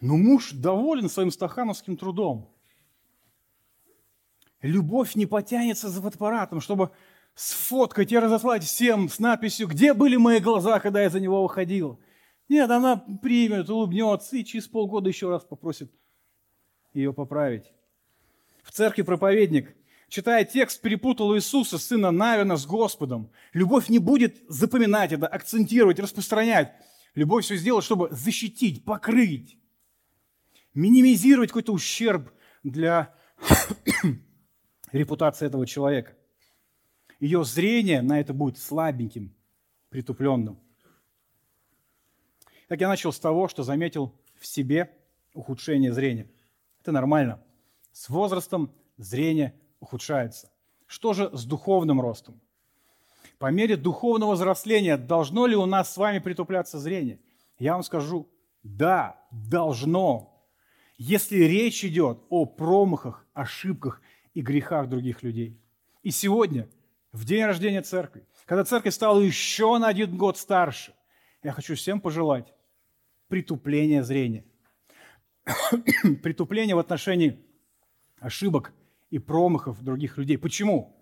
Но 0.00 0.16
муж 0.16 0.52
доволен 0.52 1.08
своим 1.08 1.30
стахановским 1.30 1.96
трудом. 1.96 2.52
Любовь 4.62 5.14
не 5.14 5.26
потянется 5.26 5.88
за 5.88 6.02
фотоаппаратом, 6.02 6.60
чтобы 6.60 6.90
сфоткать 7.34 8.10
и 8.10 8.18
разослать 8.18 8.64
всем 8.64 9.08
с 9.08 9.20
надписью 9.20 9.68
«Где 9.68 9.94
были 9.94 10.16
мои 10.16 10.40
глаза, 10.40 10.80
когда 10.80 11.02
я 11.02 11.10
за 11.10 11.20
него 11.20 11.42
выходил?» 11.42 12.00
Нет, 12.48 12.70
она 12.70 12.96
примет, 12.96 13.68
улыбнется 13.68 14.36
и 14.36 14.44
через 14.44 14.66
полгода 14.66 15.08
еще 15.08 15.28
раз 15.28 15.44
попросит 15.44 15.92
ее 16.94 17.12
поправить. 17.12 17.72
В 18.62 18.72
церкви 18.72 19.02
проповедник, 19.02 19.76
читая 20.08 20.44
текст, 20.44 20.80
перепутал 20.80 21.36
Иисуса, 21.36 21.78
сына 21.78 22.10
Навина, 22.10 22.56
с 22.56 22.66
Господом. 22.66 23.30
Любовь 23.52 23.88
не 23.88 23.98
будет 23.98 24.38
запоминать 24.48 25.12
это, 25.12 25.26
акцентировать, 25.26 25.98
распространять. 26.00 26.72
Любовь 27.14 27.44
все 27.44 27.56
сделает, 27.56 27.84
чтобы 27.84 28.08
защитить, 28.10 28.84
покрыть, 28.84 29.58
минимизировать 30.74 31.50
какой-то 31.50 31.72
ущерб 31.72 32.32
для 32.62 33.14
репутации 34.92 35.46
этого 35.46 35.66
человека. 35.66 36.16
Ее 37.20 37.44
зрение 37.44 38.02
на 38.02 38.20
это 38.20 38.32
будет 38.32 38.58
слабеньким, 38.58 39.34
притупленным. 39.88 40.58
Так 42.68 42.80
я 42.80 42.88
начал 42.88 43.12
с 43.12 43.18
того, 43.18 43.48
что 43.48 43.62
заметил 43.62 44.14
в 44.38 44.46
себе 44.46 44.94
ухудшение 45.34 45.92
зрения. 45.92 46.30
Это 46.80 46.92
нормально. 46.92 47.42
С 47.92 48.08
возрастом 48.08 48.72
зрение 48.98 49.58
ухудшается. 49.80 50.50
Что 50.86 51.12
же 51.12 51.30
с 51.32 51.44
духовным 51.44 52.00
ростом? 52.00 52.40
По 53.38 53.50
мере 53.50 53.76
духовного 53.76 54.34
взросления 54.34 54.96
должно 54.96 55.46
ли 55.46 55.54
у 55.54 55.66
нас 55.66 55.92
с 55.92 55.96
вами 55.96 56.18
притупляться 56.18 56.78
зрение? 56.78 57.20
Я 57.58 57.74
вам 57.74 57.82
скажу, 57.82 58.28
да, 58.62 59.20
должно. 59.30 60.34
если 60.96 61.36
речь 61.36 61.84
идет 61.84 62.18
о 62.28 62.44
промахах, 62.44 63.24
ошибках 63.32 64.02
и 64.34 64.40
грехах 64.40 64.88
других 64.88 65.22
людей. 65.22 65.56
И 66.02 66.10
сегодня, 66.10 66.68
в 67.12 67.24
день 67.24 67.44
рождения 67.44 67.82
церкви, 67.82 68.26
когда 68.46 68.64
церковь 68.64 68.94
стала 68.94 69.20
еще 69.20 69.78
на 69.78 69.88
один 69.88 70.16
год 70.16 70.38
старше, 70.38 70.94
я 71.42 71.52
хочу 71.52 71.76
всем 71.76 72.00
пожелать 72.00 72.52
притупления 73.28 74.02
зрения. 74.02 74.44
притупления 76.22 76.74
в 76.74 76.78
отношении 76.78 77.38
ошибок 78.18 78.72
и 79.10 79.18
промахов 79.18 79.82
других 79.82 80.18
людей. 80.18 80.38
Почему? 80.38 80.96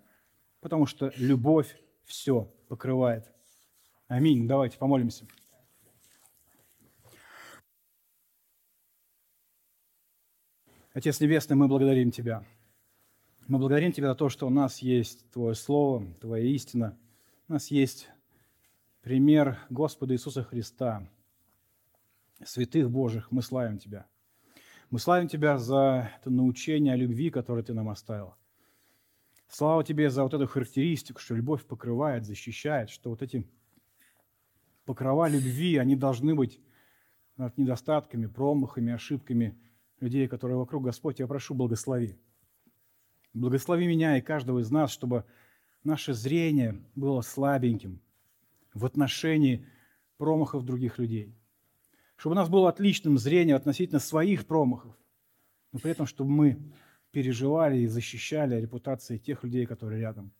Потому 0.60 0.86
что 0.86 1.12
любовь 1.16 1.76
все 2.04 2.52
покрывает. 2.68 3.30
Аминь. 4.08 4.46
Давайте 4.46 4.78
помолимся. 4.78 5.26
Отец 10.92 11.20
Небесный, 11.20 11.56
мы 11.56 11.68
благодарим 11.68 12.10
Тебя. 12.10 12.44
Мы 13.48 13.58
благодарим 13.58 13.92
Тебя 13.92 14.08
за 14.08 14.14
то, 14.14 14.28
что 14.28 14.46
у 14.46 14.50
нас 14.50 14.78
есть 14.78 15.30
Твое 15.30 15.54
Слово, 15.54 16.06
Твоя 16.20 16.46
истина. 16.46 16.96
У 17.48 17.52
нас 17.52 17.70
есть 17.70 18.08
пример 19.02 19.58
Господа 19.68 20.14
Иисуса 20.14 20.42
Христа, 20.42 21.06
святых 22.42 22.90
Божьих. 22.90 23.30
Мы 23.30 23.42
славим 23.42 23.78
Тебя. 23.78 24.06
Мы 24.90 25.00
славим 25.00 25.26
Тебя 25.26 25.58
за 25.58 26.12
это 26.20 26.30
научение 26.30 26.94
о 26.94 26.96
любви, 26.96 27.30
которое 27.30 27.64
Ты 27.64 27.74
нам 27.74 27.88
оставил. 27.88 28.34
Слава 29.48 29.82
Тебе 29.82 30.10
за 30.10 30.22
вот 30.22 30.32
эту 30.32 30.46
характеристику, 30.46 31.20
что 31.20 31.34
любовь 31.34 31.64
покрывает, 31.64 32.24
защищает, 32.24 32.90
что 32.90 33.10
вот 33.10 33.20
эти 33.20 33.48
покрова 34.84 35.28
любви, 35.28 35.76
они 35.76 35.96
должны 35.96 36.36
быть 36.36 36.60
над 37.36 37.58
недостатками, 37.58 38.26
промахами, 38.26 38.92
ошибками 38.92 39.58
людей, 39.98 40.28
которые 40.28 40.56
вокруг. 40.56 40.84
Господь, 40.84 41.18
я 41.18 41.26
прошу, 41.26 41.54
благослови. 41.54 42.16
Благослови 43.34 43.86
меня 43.88 44.16
и 44.16 44.22
каждого 44.22 44.60
из 44.60 44.70
нас, 44.70 44.92
чтобы 44.92 45.24
наше 45.82 46.14
зрение 46.14 46.80
было 46.94 47.22
слабеньким 47.22 48.00
в 48.72 48.86
отношении 48.86 49.66
промахов 50.16 50.64
других 50.64 50.98
людей. 50.98 51.34
Чтобы 52.16 52.32
у 52.32 52.36
нас 52.36 52.48
было 52.48 52.68
отличным 52.68 53.18
зрение 53.18 53.56
относительно 53.56 54.00
своих 54.00 54.46
промахов, 54.46 54.96
но 55.72 55.78
при 55.78 55.90
этом, 55.90 56.06
чтобы 56.06 56.30
мы 56.30 56.58
переживали 57.10 57.78
и 57.78 57.86
защищали 57.86 58.60
репутации 58.60 59.18
тех 59.18 59.44
людей, 59.44 59.66
которые 59.66 60.00
рядом. 60.00 60.32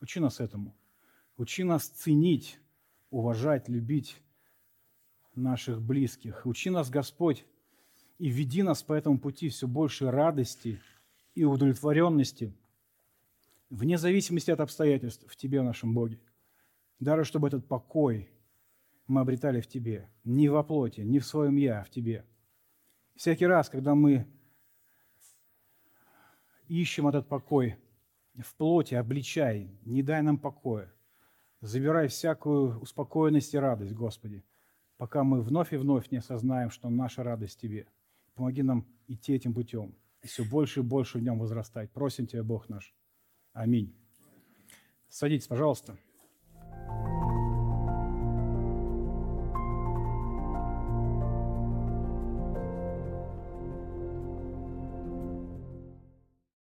Учи 0.00 0.20
нас 0.20 0.40
этому. 0.40 0.74
Учи 1.36 1.62
нас 1.62 1.86
ценить, 1.86 2.58
уважать, 3.10 3.68
любить 3.68 4.16
наших 5.34 5.80
близких. 5.80 6.46
Учи 6.46 6.70
нас, 6.70 6.90
Господь, 6.90 7.44
и 8.18 8.28
веди 8.28 8.62
нас 8.62 8.82
по 8.82 8.92
этому 8.92 9.18
пути 9.18 9.48
все 9.48 9.66
больше 9.66 10.10
радости 10.10 10.80
и 11.34 11.44
удовлетворенности, 11.44 12.52
вне 13.70 13.96
зависимости 13.96 14.50
от 14.50 14.60
обстоятельств, 14.60 15.24
в 15.26 15.36
Тебе, 15.36 15.62
нашем 15.62 15.94
Боге. 15.94 16.20
Даже 16.98 17.24
чтобы 17.24 17.48
этот 17.48 17.66
покой 17.66 18.28
мы 19.10 19.20
обретали 19.20 19.60
в 19.60 19.66
Тебе, 19.66 20.08
не 20.24 20.48
во 20.48 20.62
плоти, 20.62 21.00
не 21.00 21.18
в 21.18 21.26
своем 21.26 21.56
«я», 21.56 21.80
а 21.80 21.84
в 21.84 21.90
Тебе. 21.90 22.24
Всякий 23.16 23.46
раз, 23.46 23.68
когда 23.68 23.94
мы 23.94 24.26
ищем 26.68 27.08
этот 27.08 27.28
покой 27.28 27.76
в 28.38 28.54
плоти, 28.54 28.94
обличай, 28.94 29.68
не 29.84 30.02
дай 30.02 30.22
нам 30.22 30.38
покоя. 30.38 30.92
Забирай 31.60 32.08
всякую 32.08 32.78
успокоенность 32.80 33.52
и 33.52 33.58
радость, 33.58 33.92
Господи, 33.92 34.44
пока 34.96 35.24
мы 35.24 35.42
вновь 35.42 35.72
и 35.72 35.76
вновь 35.76 36.10
не 36.10 36.18
осознаем, 36.18 36.70
что 36.70 36.88
наша 36.88 37.22
радость 37.22 37.58
в 37.58 37.60
Тебе. 37.60 37.86
Помоги 38.34 38.62
нам 38.62 38.86
идти 39.08 39.34
этим 39.34 39.52
путем 39.52 39.94
и 40.22 40.28
все 40.28 40.44
больше 40.44 40.80
и 40.80 40.82
больше 40.84 41.18
в 41.18 41.22
нем 41.22 41.38
возрастать. 41.38 41.90
Просим 41.90 42.26
Тебя, 42.26 42.44
Бог 42.44 42.68
наш. 42.68 42.94
Аминь. 43.52 43.94
Садитесь, 45.08 45.48
пожалуйста. 45.48 45.98